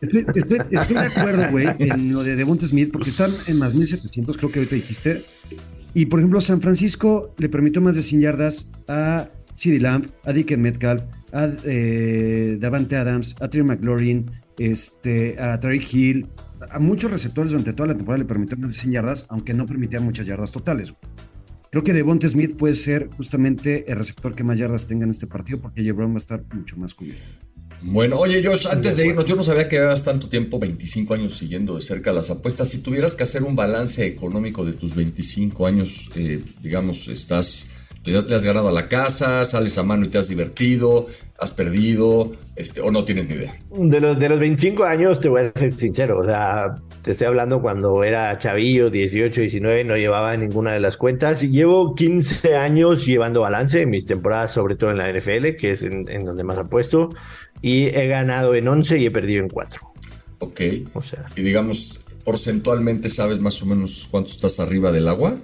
[0.02, 4.52] Estoy, de acuerdo, güey, en lo de Devonta Smith, porque están en más 1700, creo
[4.52, 5.22] que ahorita dijiste.
[5.94, 10.32] Y por ejemplo, San Francisco le permitió más de 100 yardas a CD Lamb, a
[10.32, 16.30] Dicken Metcalf, a eh, Davante Adams, a Trey McLaurin, este, a Tariq Hill,
[16.70, 19.66] a muchos receptores durante toda la temporada le permitió más de 100 yardas, aunque no
[19.66, 20.94] permitía muchas yardas totales.
[21.72, 25.26] Creo que Devonta Smith puede ser justamente el receptor que más yardas tenga en este
[25.26, 25.94] partido, porque J.
[25.94, 27.24] Va a estar mucho más cubierto.
[27.84, 31.38] Bueno, oye Josh, antes de irnos, yo no sabía que llevas tanto tiempo, 25 años
[31.38, 32.70] siguiendo de cerca las apuestas.
[32.70, 37.72] Si tuvieras que hacer un balance económico de tus 25 años, eh, digamos, estás,
[38.06, 41.08] ya le has ganado a la casa, sales a mano y te has divertido,
[41.40, 43.58] has perdido, este, o no tienes ni idea.
[43.72, 47.26] De los, de los 25 años, te voy a ser sincero, o sea, te estoy
[47.26, 51.42] hablando cuando era chavillo, 18, 19, no llevaba ninguna de las cuentas.
[51.42, 55.72] Y llevo 15 años llevando balance en mis temporadas, sobre todo en la NFL, que
[55.72, 57.10] es en, en donde más apuesto
[57.62, 59.82] y he ganado en 11 y he perdido en 4.
[60.40, 60.62] Ok.
[60.94, 61.26] O sea.
[61.36, 65.38] Y digamos, porcentualmente sabes más o menos cuánto estás arriba del agua.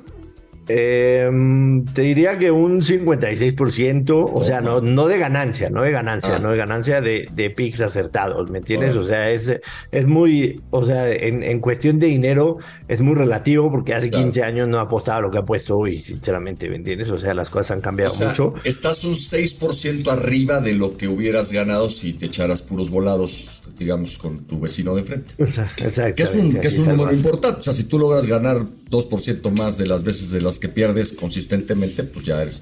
[0.69, 6.35] Em, te diría que un 56%, o sea, no, no de ganancia, no de ganancia,
[6.35, 6.39] ah.
[6.39, 8.95] no de ganancia de, de picks acertados, ¿me entiendes?
[8.95, 9.61] O sea, es,
[9.91, 12.57] es muy, o sea, en, cuestión de dinero
[12.87, 16.69] es muy relativo porque hace 15 años no apostaba lo que ha puesto hoy, sinceramente,
[16.69, 17.09] ¿me entiendes?
[17.09, 18.53] O sea, las cosas han cambiado mucho.
[18.63, 24.17] Estás un 6% arriba de lo que hubieras ganado si te echaras puros volados, digamos,
[24.17, 25.33] con tu vecino de frente.
[25.37, 25.85] Exacto.
[26.15, 27.61] Que es un, que es un número importante.
[27.61, 31.13] O sea, si tú logras ganar 2% más de las veces de las que pierdes
[31.13, 32.61] consistentemente, pues ya eres.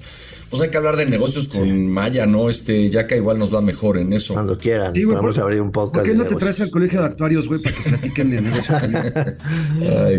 [0.50, 2.48] Pues hay que hablar de negocios con Maya, ¿no?
[2.48, 4.34] Este, ya que igual nos va mejor en eso.
[4.34, 6.06] Cuando quieran, vamos a abrir un podcast.
[6.06, 8.82] ¿Por qué no te traes al colegio de actuarios, güey, para que platiquen de negocios?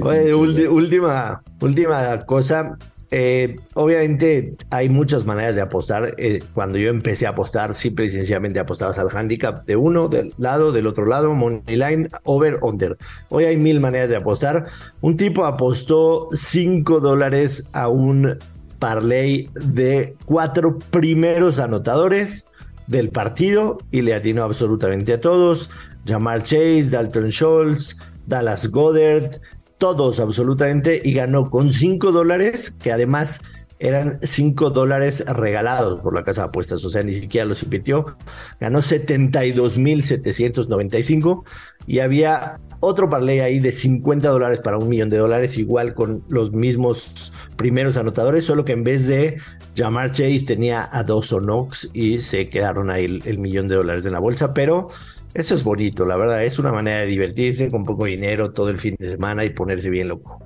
[0.01, 0.33] Oye,
[0.67, 2.77] última, última cosa.
[3.09, 6.13] Eh, obviamente hay muchas maneras de apostar.
[6.17, 10.33] Eh, cuando yo empecé a apostar, simple y sencillamente apostabas al handicap de uno, del
[10.37, 12.97] lado, del otro lado, money line, over, under.
[13.29, 14.65] Hoy hay mil maneras de apostar.
[15.01, 18.37] Un tipo apostó 5 dólares a un
[18.79, 22.47] parlay de cuatro primeros anotadores
[22.87, 25.69] del partido y le atinó absolutamente a todos.
[26.05, 27.97] Jamal Chase, Dalton Schultz,
[28.27, 29.39] Dallas Goddard,
[29.77, 33.41] todos absolutamente, y ganó con 5 dólares, que además
[33.79, 38.17] eran 5 dólares regalados por la casa de apuestas, o sea, ni siquiera los invirtió.
[38.59, 41.43] Ganó 72.795
[41.85, 46.23] y había otro parlay ahí de 50 dólares para un millón de dólares, igual con
[46.29, 49.37] los mismos primeros anotadores, solo que en vez de
[49.75, 54.05] Jamar Chase tenía a dos Knox y se quedaron ahí el, el millón de dólares
[54.05, 54.89] en la bolsa, pero
[55.37, 58.79] eso es bonito, la verdad, es una manera de divertirse con poco dinero todo el
[58.79, 60.43] fin de semana y ponerse bien loco.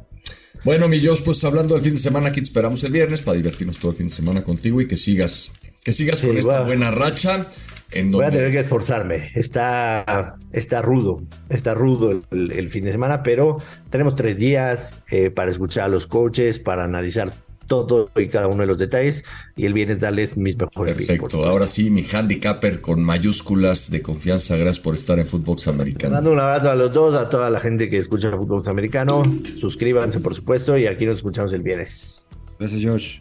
[0.66, 3.38] Bueno, mi Josh, pues hablando del fin de semana, aquí te esperamos el viernes para
[3.38, 6.64] divertirnos todo el fin de semana contigo y que sigas, que sigas Sí, con esta
[6.64, 7.48] buena racha.
[7.94, 9.32] En Voy a tener que esforzarme.
[9.34, 15.30] Está, está rudo, está rudo el, el fin de semana, pero tenemos tres días eh,
[15.30, 17.34] para escuchar a los coaches, para analizar
[17.72, 19.24] todo y cada uno de los detalles
[19.56, 20.94] y el viernes darles mis mejores.
[20.94, 21.46] Perfecto.
[21.46, 24.58] Ahora sí, mi handicapper con mayúsculas de confianza.
[24.58, 26.16] Gracias por estar en Footbox Americano.
[26.16, 29.24] Mando un abrazo a los dos, a toda la gente que escucha fútbol americano.
[29.62, 32.26] Suscríbanse, por supuesto, y aquí nos escuchamos el viernes.
[32.60, 33.20] Gracias, Josh.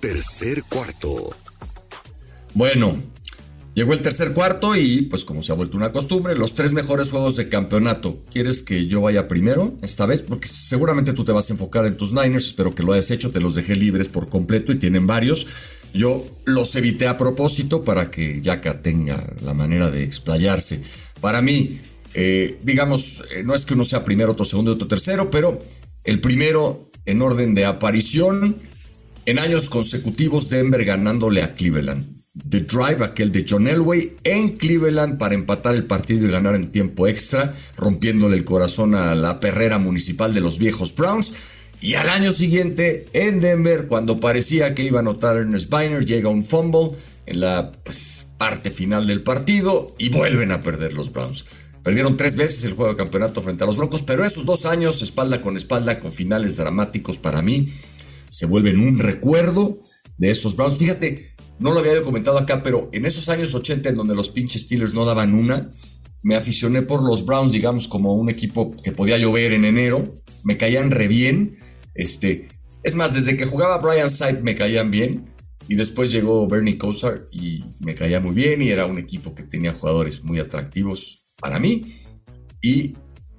[0.00, 1.30] Tercer cuarto.
[2.52, 2.96] Bueno,
[3.76, 7.10] llegó el tercer cuarto y pues como se ha vuelto una costumbre, los tres mejores
[7.10, 8.18] juegos de campeonato.
[8.32, 10.22] ¿Quieres que yo vaya primero esta vez?
[10.22, 13.30] Porque seguramente tú te vas a enfocar en tus Niners, espero que lo hayas hecho,
[13.30, 15.46] te los dejé libres por completo y tienen varios.
[15.92, 20.80] Yo los evité a propósito para que Yaka tenga la manera de explayarse.
[21.20, 21.78] Para mí,
[22.14, 25.58] eh, digamos, eh, no es que uno sea primero, otro segundo y otro tercero, pero
[26.04, 28.56] el primero en orden de aparición
[29.26, 32.15] en años consecutivos, Denver ganándole a Cleveland.
[32.48, 36.70] The Drive, aquel de John Elway, en Cleveland para empatar el partido y ganar en
[36.70, 41.32] tiempo extra, rompiéndole el corazón a la perrera municipal de los viejos Browns.
[41.80, 46.28] Y al año siguiente, en Denver, cuando parecía que iba a anotar Ernest Biner, llega
[46.28, 46.90] un fumble
[47.26, 51.44] en la pues, parte final del partido y vuelven a perder los Browns.
[51.82, 55.02] Perdieron tres veces el juego de campeonato frente a los Broncos, pero esos dos años,
[55.02, 57.68] espalda con espalda, con finales dramáticos para mí,
[58.28, 59.78] se vuelven un recuerdo
[60.18, 60.78] de esos Browns.
[60.78, 64.30] Fíjate, no lo había yo comentado acá, pero en esos años 80 en donde los
[64.30, 65.70] pinches Steelers no daban una,
[66.26, 70.12] me aficioné por los Browns, digamos, como un equipo que podía llover en enero.
[70.42, 71.58] Me caían re bien.
[71.94, 72.48] Este,
[72.82, 75.26] es más, desde que jugaba Brian Sipe me caían bien.
[75.68, 78.60] Y después llegó Bernie Kosar y me caía muy bien.
[78.60, 81.84] Y era un equipo que tenía jugadores muy atractivos para mí.
[82.60, 82.94] Y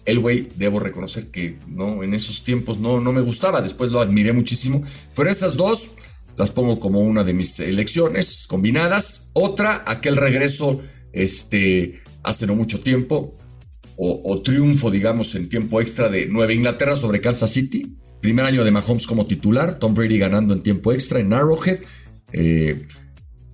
[0.06, 3.62] el güey, debo reconocer que no, en esos tiempos no, no me gustaba.
[3.62, 4.82] Después lo admiré muchísimo.
[5.14, 5.92] Pero esas dos
[6.38, 9.32] las pongo como una de mis elecciones combinadas.
[9.34, 10.82] Otra, aquel regreso
[11.12, 13.36] este, hace no mucho tiempo.
[14.00, 17.98] O, triunfo, digamos, en tiempo extra de Nueva Inglaterra sobre Kansas City.
[18.22, 19.80] Primer año de Mahomes como titular.
[19.80, 21.80] Tom Brady ganando en tiempo extra en Arrowhead.
[22.32, 22.86] Eh,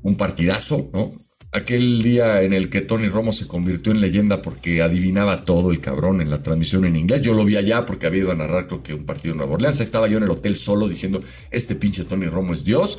[0.02, 1.14] un partidazo, ¿no?
[1.56, 5.80] Aquel día en el que Tony Romo se convirtió en leyenda porque adivinaba todo el
[5.80, 7.22] cabrón en la transmisión en inglés.
[7.22, 9.54] Yo lo vi allá porque había ido a narrar creo que un partido en Nueva
[9.54, 9.80] Orleans.
[9.80, 12.98] Estaba yo en el hotel solo diciendo, este pinche Tony Romo es Dios.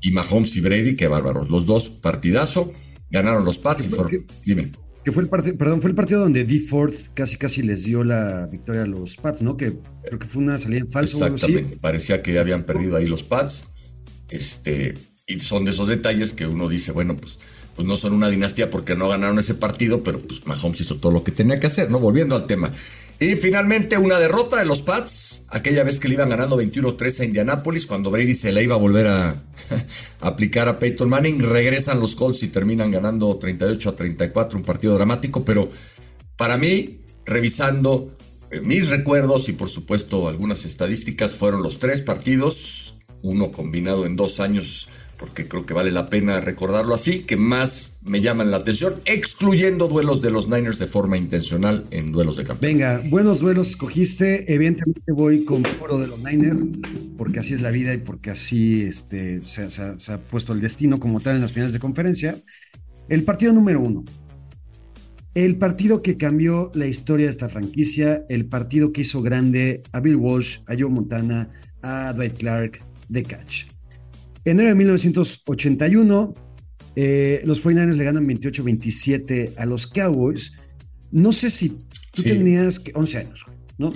[0.00, 1.50] Y Mahomes y Brady, qué bárbaros.
[1.50, 2.72] Los dos, partidazo.
[3.10, 4.26] Ganaron los Pats y fueron...
[4.44, 4.72] Dime.
[5.04, 6.58] Que fue el partido, perdón, fue el partido donde D.
[6.58, 9.56] Ford casi casi les dio la victoria a los Pats, ¿no?
[9.56, 11.24] Que creo que fue una salida en falso.
[11.24, 11.76] Exactamente.
[11.76, 13.70] Parecía que ya habían perdido ahí los Pats.
[14.28, 14.94] Este,
[15.28, 17.38] y son de esos detalles que uno dice, bueno, pues,
[17.78, 21.12] pues no son una dinastía porque no ganaron ese partido, pero pues Mahomes hizo todo
[21.12, 22.00] lo que tenía que hacer, ¿no?
[22.00, 22.72] Volviendo al tema.
[23.20, 27.24] Y finalmente una derrota de los Pats, aquella vez que le iban ganando 21-3 a
[27.26, 29.28] Indianápolis, cuando Brady se le iba a volver a,
[30.20, 34.64] a aplicar a Peyton Manning, regresan los Colts y terminan ganando 38 a 34, un
[34.64, 35.70] partido dramático, pero
[36.36, 38.12] para mí, revisando
[38.50, 44.16] eh, mis recuerdos y por supuesto algunas estadísticas, fueron los tres partidos, uno combinado en
[44.16, 44.88] dos años,
[45.18, 49.88] porque creo que vale la pena recordarlo así, que más me llaman la atención, excluyendo
[49.88, 52.72] duelos de los Niners de forma intencional en duelos de campeón.
[52.72, 54.52] Venga, buenos duelos escogiste.
[54.52, 56.56] Evidentemente voy con puro de los Niners,
[57.16, 61.00] porque así es la vida y porque así este, se, se- ha puesto el destino
[61.00, 62.38] como tal en las finales de conferencia.
[63.08, 64.04] El partido número uno.
[65.34, 70.00] El partido que cambió la historia de esta franquicia, el partido que hizo grande a
[70.00, 71.50] Bill Walsh, a Joe Montana,
[71.82, 73.64] a Dwight Clark, de Catch.
[74.50, 76.34] Enero de 1981,
[76.96, 80.52] eh, los 49ers le ganan 28-27 a los Cowboys.
[81.10, 81.70] No sé si
[82.12, 82.24] tú Sí.
[82.24, 83.92] tenías que- 11 años, güey, ¿no?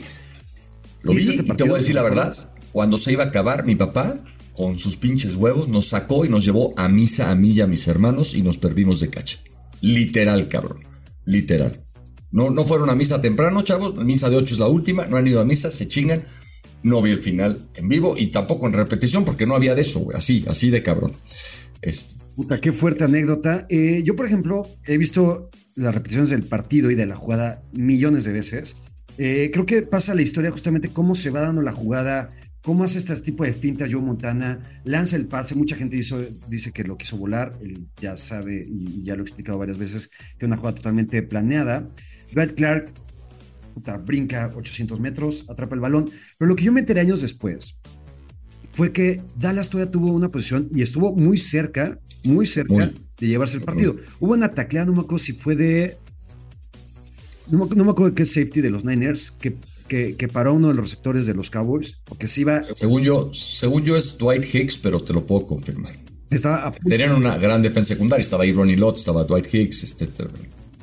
[1.03, 3.29] Lo vi ¿Viste este y te voy a decir la verdad, cuando se iba a
[3.29, 4.23] acabar, mi papá,
[4.53, 7.67] con sus pinches huevos, nos sacó y nos llevó a misa a mí y a
[7.67, 9.39] mis hermanos y nos perdimos de cacha.
[9.81, 10.81] Literal, cabrón.
[11.25, 11.83] Literal.
[12.31, 13.97] No, no fueron a misa temprano, chavos.
[14.05, 15.07] Misa de 8 es la última.
[15.07, 16.25] No han ido a misa, se chingan.
[16.83, 20.01] No vi el final en vivo y tampoco en repetición porque no había de eso,
[20.01, 20.17] güey.
[20.17, 21.13] Así, así de cabrón.
[21.81, 23.67] Es, Puta, qué fuerte anécdota.
[23.69, 28.25] Eh, yo, por ejemplo, he visto las repeticiones del partido y de la jugada millones
[28.25, 28.77] de veces.
[29.19, 32.31] Eh, creo que pasa la historia justamente cómo se va dando la jugada,
[32.63, 35.55] cómo hace este tipo de fintas Joe Montana, lanza el pase.
[35.55, 39.23] Mucha gente hizo- dice que lo quiso volar, él ya sabe y, y ya lo
[39.23, 41.89] he explicado varias veces, que es una jugada totalmente planeada.
[42.33, 42.93] Dwight Clark
[43.73, 46.11] puta, brinca 800 metros, atrapa el balón.
[46.39, 47.79] Pero lo que yo me enteré años después
[48.73, 52.95] fue que Dallas todavía tuvo una posición y estuvo muy cerca, muy cerca Muy.
[53.19, 53.97] de llevarse el partido.
[54.21, 55.97] Hubo una tacleada, no me acuerdo si fue de.
[57.51, 59.57] No me, no me acuerdo qué safety de los Niners, que,
[59.89, 62.63] que, que paró uno de los receptores de los Cowboys, porque se iba.
[62.63, 65.95] Según yo, según yo es Dwight Hicks, pero te lo puedo confirmar.
[66.31, 68.23] Estaba a Tenían una gran defensa secundaria.
[68.23, 70.09] Estaba ahí Ronnie Lott, estaba Dwight Hicks, este,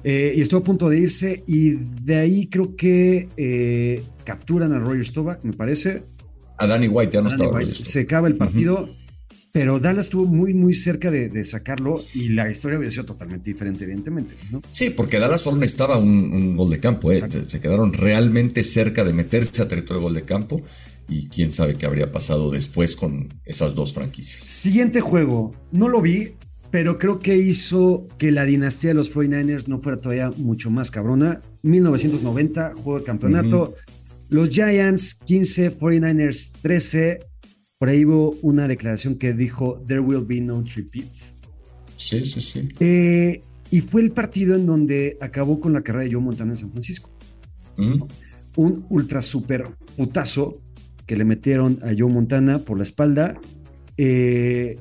[0.04, 1.72] eh, y estuvo a punto de irse, y
[2.04, 6.04] de ahí creo que eh, capturan a Roger Stovak, me parece.
[6.58, 7.58] A Danny White ya no Danny estaba.
[7.60, 7.76] White.
[7.76, 8.90] Se acaba el partido,
[9.52, 13.50] pero Dallas estuvo muy, muy cerca de, de sacarlo y la historia hubiera sido totalmente
[13.50, 14.36] diferente, evidentemente.
[14.52, 14.62] ¿no?
[14.70, 17.12] Sí, porque Dallas solo necesitaba un, un gol de campo.
[17.12, 17.22] ¿eh?
[17.48, 20.62] Se quedaron realmente cerca de meterse a territorio de gol de campo.
[21.12, 24.44] Y quién sabe qué habría pasado después con esas dos franquicias.
[24.44, 26.34] Siguiente juego, no lo vi,
[26.72, 30.92] pero creo que hizo que la dinastía de los 49ers no fuera todavía mucho más
[30.92, 31.42] cabrona.
[31.64, 33.76] 1990, juego de campeonato.
[34.30, 37.20] Los Giants 15, 49ers 13.
[37.80, 41.08] Por ahí hubo una declaración que dijo, There will be no repeat.
[41.98, 42.70] Sí, sí, sí.
[42.80, 43.42] Eh,
[43.72, 46.72] y fue el partido en donde acabó con la carrera de Joe Montana en San
[46.72, 47.10] Francisco.
[48.56, 50.62] Un ultra super putazo
[51.06, 53.40] que le metieron a Joe Montana por la espalda.
[53.98, 54.78] Eh,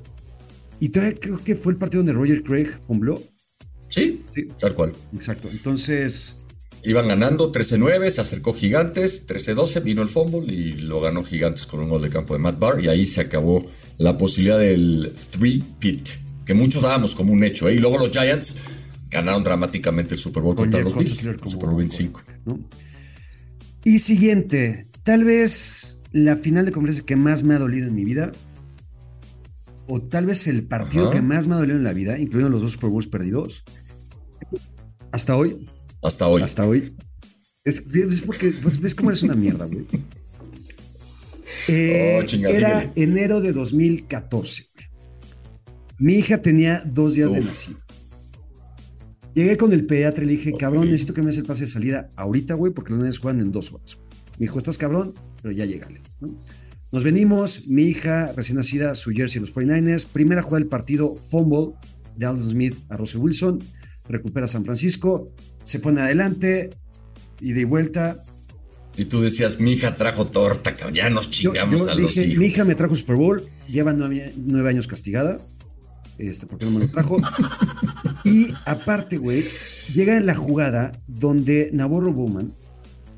[0.81, 3.22] y todavía creo que fue el partido donde Roger Craig fumbló.
[3.89, 4.49] Sí, Sí.
[4.61, 4.93] tal cual.
[5.14, 5.49] Exacto.
[5.51, 6.37] Entonces,
[6.85, 11.81] Iban ganando 13-9, se acercó Gigantes, 13-12, vino el fumble y lo ganó Gigantes con
[11.81, 12.81] un gol de campo de Matt Barr.
[12.81, 13.66] Y ahí se acabó
[13.99, 16.09] la posibilidad del 3-pit,
[16.47, 17.68] que muchos dábamos como un hecho.
[17.68, 17.74] ¿eh?
[17.74, 18.57] Y luego los Giants
[19.11, 22.22] ganaron dramáticamente el Super Bowl con contra los Bills, Super Bowl 25.
[22.47, 22.61] ¿no?
[23.85, 28.05] Y siguiente, tal vez la final de conferencia que más me ha dolido en mi
[28.05, 28.31] vida,
[29.89, 31.12] o tal vez el partido Ajá.
[31.12, 33.64] que más me ha dolido en la vida, incluyendo los dos Super Bowls perdidos,
[35.12, 35.66] hasta hoy,
[36.03, 36.43] Hasta hoy.
[36.43, 36.95] hasta hoy.
[37.64, 39.86] Es, es porque pues, ves cómo eres una mierda, güey.
[41.70, 44.66] Eh, Oh, chinga, era enero de 2014.
[44.74, 44.86] güey.
[45.99, 47.78] Mi hija tenía dos días de nacido.
[49.34, 51.68] Llegué con el pediatra y le dije, cabrón, necesito que me des el pase de
[51.68, 53.97] salida ahorita, güey, porque los niños juegan en dos horas.
[53.97, 54.09] güey".
[54.39, 56.01] Me dijo, estás cabrón, pero ya llégale.
[56.20, 56.28] ¿no?
[56.91, 60.07] Nos venimos, mi hija recién nacida, su jersey, los 49ers.
[60.07, 61.74] Primera jugada del partido, fumble
[62.16, 63.59] de Alden Smith a Russell Wilson.
[64.09, 65.30] Recupera San Francisco,
[65.64, 66.70] se pone adelante
[67.41, 68.16] y de vuelta.
[68.97, 72.39] Y tú decías, mi hija trajo torta, cabrón, ya nos chingamos yo a los hijos.
[72.39, 75.39] mi hija me trajo Super Bowl, lleva nueve, nueve años castigada,
[76.16, 77.18] este, porque no me lo trajo.
[78.24, 79.45] y aparte, güey,
[79.95, 82.55] llega en la jugada donde Navarro Bowman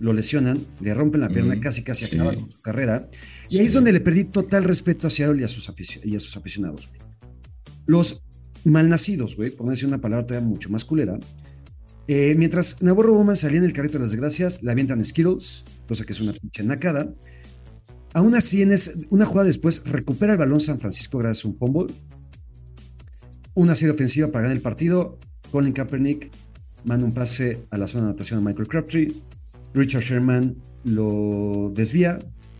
[0.00, 2.16] lo lesionan, le rompen la pierna, casi casi sí.
[2.16, 3.08] acaba con su carrera.
[3.48, 5.72] Y ahí es donde le perdí total respeto a Seattle y a sus,
[6.04, 6.88] y a sus aficionados.
[7.86, 8.22] Los
[8.64, 11.18] malnacidos, güey, por no decir una palabra todavía mucho más culera,
[12.08, 16.04] eh, mientras Navarro Bowman salía en el carrito de las desgracias, le avientan Skittles, cosa
[16.04, 17.14] que es una pinche nacada.
[18.12, 21.56] Aún así, en es- una jugada después, recupera el balón San Francisco gracias a un
[21.56, 21.94] fumble.
[23.54, 25.18] Una serie ofensiva para ganar el partido.
[25.52, 26.30] Colin Kaepernick
[26.84, 29.12] manda un pase a la zona de anotación a Michael Crabtree.
[29.74, 32.18] Richard Sherman lo desvía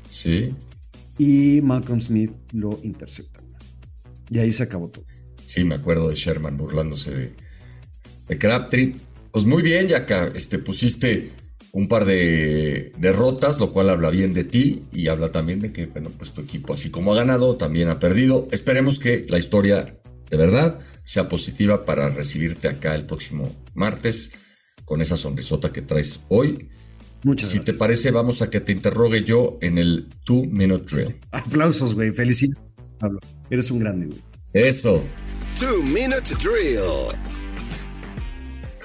[0.08, 0.54] Sí,
[1.18, 3.40] y Malcolm Smith lo intercepta.
[4.30, 5.04] Y ahí se acabó todo.
[5.46, 7.32] sí, me acuerdo de Sherman burlándose de,
[8.28, 8.94] de Crabtree.
[9.32, 11.30] Pues muy bien, ya que este, pusiste
[11.72, 15.86] un par de derrotas, lo cual habla bien de ti y habla también de que,
[15.86, 18.48] bueno, pues tu equipo, así como ha ganado, también ha perdido.
[18.50, 24.32] Esperemos que la historia de verdad sea positiva para recibirte acá el próximo martes
[24.84, 26.70] con esa sonrisota que traes hoy.
[27.24, 27.76] Muchas Si te gracias.
[27.76, 31.14] parece, vamos a que te interrogue yo en el Two Minute Drill.
[31.32, 32.12] Aplausos, güey.
[32.12, 32.62] Felicidades,
[32.98, 33.20] Pablo.
[33.50, 34.18] Eres un grande, güey.
[34.52, 35.02] Eso.
[35.58, 37.16] Two Minute Drill.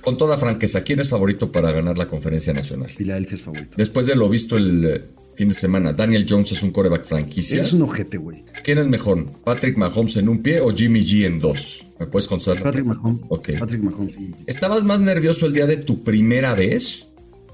[0.03, 2.91] Con toda franqueza, ¿quién es favorito para ganar la conferencia nacional?
[2.91, 3.71] Filadelfia es favorito.
[3.75, 5.03] Después de lo visto el eh,
[5.35, 7.55] fin de semana, Daniel Jones es un coreback franquicia.
[7.57, 8.43] Eres un ojete, güey.
[8.63, 9.25] ¿Quién es mejor?
[9.43, 11.87] ¿Patrick Mahomes en un pie o Jimmy G en dos?
[11.99, 12.61] ¿Me puedes contar?
[12.61, 13.21] Patrick Mahomes.
[13.29, 13.49] Ok.
[13.57, 14.15] Patrick Mahomes.
[14.45, 17.07] ¿Estabas más nervioso el día de tu primera vez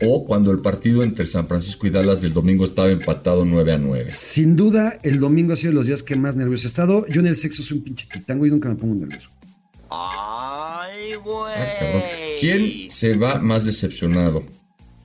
[0.04, 3.78] o cuando el partido entre San Francisco y Dallas del domingo estaba empatado 9 a
[3.78, 4.06] 9?
[4.10, 7.06] Sin duda, el domingo ha sido de los días que más nervioso he estado.
[7.08, 8.52] Yo en el sexo soy un pinche titán, güey.
[8.52, 9.30] Nunca me pongo nervioso.
[9.90, 12.38] Ay, güey.
[12.40, 14.44] ¿Quién se va más decepcionado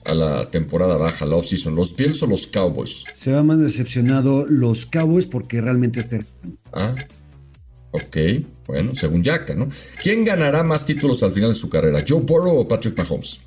[0.05, 1.75] a la temporada baja, la offseason?
[1.75, 3.05] ¿Los Bills o los Cowboys?
[3.13, 6.25] Se va más decepcionado los Cowboys porque realmente este.
[6.73, 6.95] Ah,
[7.91, 8.17] ok.
[8.67, 9.69] Bueno, según Yaka, ¿no?
[10.03, 12.05] ¿Quién ganará más títulos al final de su carrera?
[12.07, 13.41] ¿Joe Burrow o Patrick Mahomes?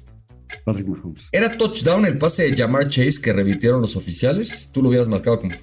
[0.63, 1.27] Patrick Mahomes.
[1.31, 4.69] ¿Era touchdown el pase de Jamar Chase que revirtieron los oficiales?
[4.71, 5.53] Tú lo hubieras marcado como...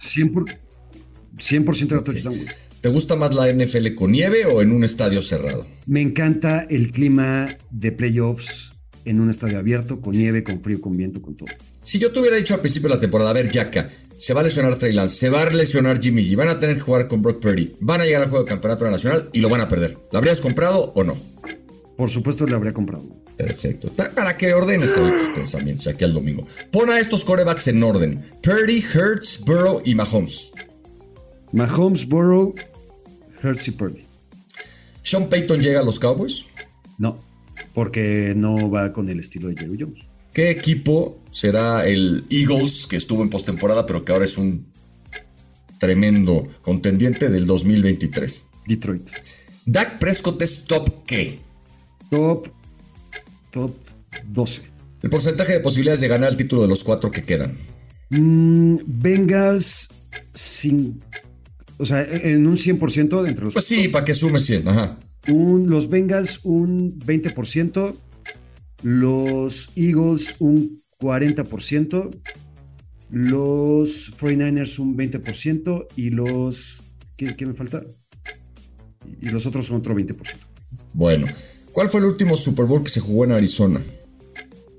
[0.00, 0.44] 100%, por,
[1.36, 2.48] 100% era touchdown, güey.
[2.80, 5.66] ¿Te gusta más la NFL con nieve o en un estadio cerrado?
[5.86, 8.72] Me encanta el clima de playoffs
[9.04, 11.48] en un estadio abierto, con nieve, con frío, con viento, con todo.
[11.82, 14.40] Si yo te hubiera dicho al principio de la temporada, a ver, Yaka, Se va
[14.40, 17.06] a lesionar Trey Lance, se va a lesionar Jimmy G, van a tener que jugar
[17.06, 19.68] con Brock Purdy, van a llegar al juego de campeonato nacional y lo van a
[19.68, 19.98] perder.
[20.10, 21.16] ¿Lo habrías comprado o no?
[21.96, 23.04] Por supuesto, le habría comprado.
[23.36, 23.90] Perfecto.
[23.92, 26.46] Pa- Para que ordenes hoy tus pensamientos aquí al domingo.
[26.70, 30.52] Pon a estos corebacks en orden: Purdy, Hurts, Burrow y Mahomes.
[31.52, 32.54] Mahomes, Burrow,
[33.42, 34.04] Hurts y Purdy.
[35.02, 36.46] Sean Payton llega a los Cowboys.
[36.98, 37.22] No,
[37.74, 40.00] porque no va con el estilo de Jerry Jones.
[40.32, 44.66] ¿Qué equipo será el Eagles, que estuvo en postemporada, pero que ahora es un
[45.78, 48.44] tremendo contendiente del 2023?
[48.66, 49.10] Detroit.
[49.64, 51.38] Dak Prescott es top qué?
[52.10, 52.48] Top,
[53.56, 53.74] top
[54.28, 54.62] 12.
[55.02, 57.52] El porcentaje de posibilidades de ganar el título de los cuatro que quedan.
[58.10, 59.88] Mm, Bengals
[60.34, 61.00] sin,
[61.78, 64.68] o sea, en un 100% de entre los Pues sí, para que sume 100.
[64.68, 64.98] Ajá.
[65.28, 67.96] un- los Bengals un 20%,
[68.82, 72.10] los Eagles un 40%,
[73.10, 76.84] los 49ers un 20% y los
[77.16, 77.82] ¿qué, qué me falta?
[79.20, 80.14] Y los otros son otro 20%.
[80.92, 81.26] Bueno,
[81.76, 83.82] ¿cuál fue el último Super Bowl que se jugó en Arizona?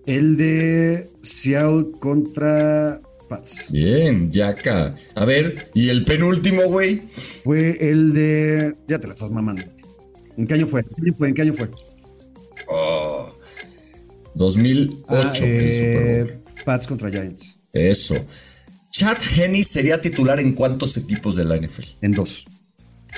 [0.07, 3.71] El de Seattle contra Pats.
[3.71, 4.95] Bien, Yaka.
[5.13, 7.03] A ver, ¿y el penúltimo, güey?
[7.43, 8.75] Fue el de.
[8.87, 9.61] Ya te la estás mamando.
[10.37, 10.81] ¿En qué año fue?
[10.81, 11.27] ¿En qué año fue?
[11.27, 11.69] ¿En qué año fue?
[14.33, 16.43] 2008, Ah, el eh, Super Bowl.
[16.65, 17.59] Pats contra Giants.
[17.73, 18.15] Eso.
[18.89, 21.83] Chad Henney sería titular en cuántos equipos de la NFL?
[22.01, 22.45] En dos.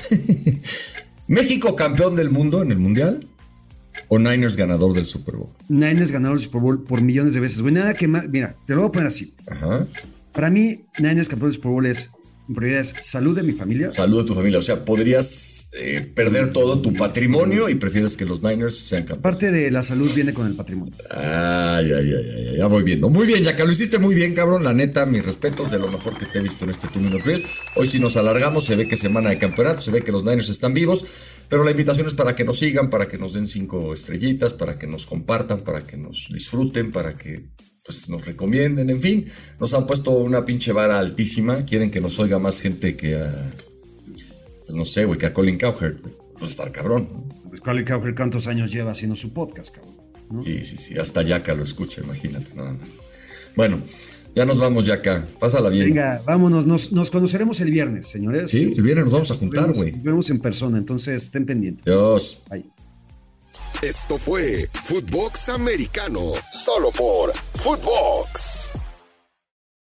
[1.27, 3.25] ¿México campeón del mundo en el Mundial?
[4.07, 5.49] ¿O Niners ganador del Super Bowl?
[5.67, 7.61] Niners ganaron el Super Bowl por millones de veces.
[7.61, 8.27] Güey, nada que más.
[8.29, 9.33] Mira, te lo voy a poner así.
[9.47, 9.85] Ajá.
[10.31, 12.09] Para mí, Niners campeón del Super Bowl es.
[12.47, 13.91] En prioridad es salud de mi familia.
[13.91, 14.57] Salud a tu familia.
[14.57, 19.21] O sea, podrías eh, perder todo tu patrimonio y prefieres que los Niners sean campeones.
[19.21, 20.95] Parte de la salud viene con el patrimonio.
[21.11, 23.07] Ay, ay, ay, ay, ya voy viendo.
[23.07, 24.63] Muy bien, Yaka, lo hiciste muy bien, cabrón.
[24.63, 27.21] La neta, mis respetos de lo mejor que te he visto en este Two Minute
[27.23, 27.45] Drill.
[27.75, 30.49] Hoy sí nos alargamos, se ve que semana de campeonato, se ve que los Niners
[30.49, 31.05] están vivos,
[31.49, 34.77] pero la invitación es para que nos sigan, para que nos den cinco estrellitas, para
[34.77, 37.49] que nos compartan, para que nos disfruten, para que
[37.83, 39.25] pues, nos recomienden, en fin.
[39.59, 41.65] Nos han puesto una pinche vara altísima.
[41.65, 43.51] Quieren que nos oiga más gente que a.
[44.65, 45.99] Pues no sé, güey, que a Colin Cowherd.
[46.37, 47.27] Pues estar cabrón.
[47.49, 49.95] Pues, Colin Cowherd, ¿cuántos años lleva haciendo su podcast, cabrón?
[50.29, 50.43] ¿No?
[50.43, 50.99] Sí, sí, sí.
[50.99, 52.93] Hasta Yaka lo escucha, imagínate, nada más.
[53.55, 53.81] Bueno,
[54.35, 55.25] ya nos vamos, Yaka.
[55.39, 55.85] Pásala bien.
[55.89, 56.65] Venga, vámonos.
[56.65, 58.51] Nos, nos conoceremos el viernes, señores.
[58.51, 59.85] Sí, el viernes nos vamos a juntar, güey.
[59.91, 61.85] vemos- nos vemos en persona, entonces estén pendientes.
[61.85, 62.43] Dios.
[62.49, 62.65] Bye.
[63.81, 68.58] Esto fue Footbox Americano, solo por Footbox.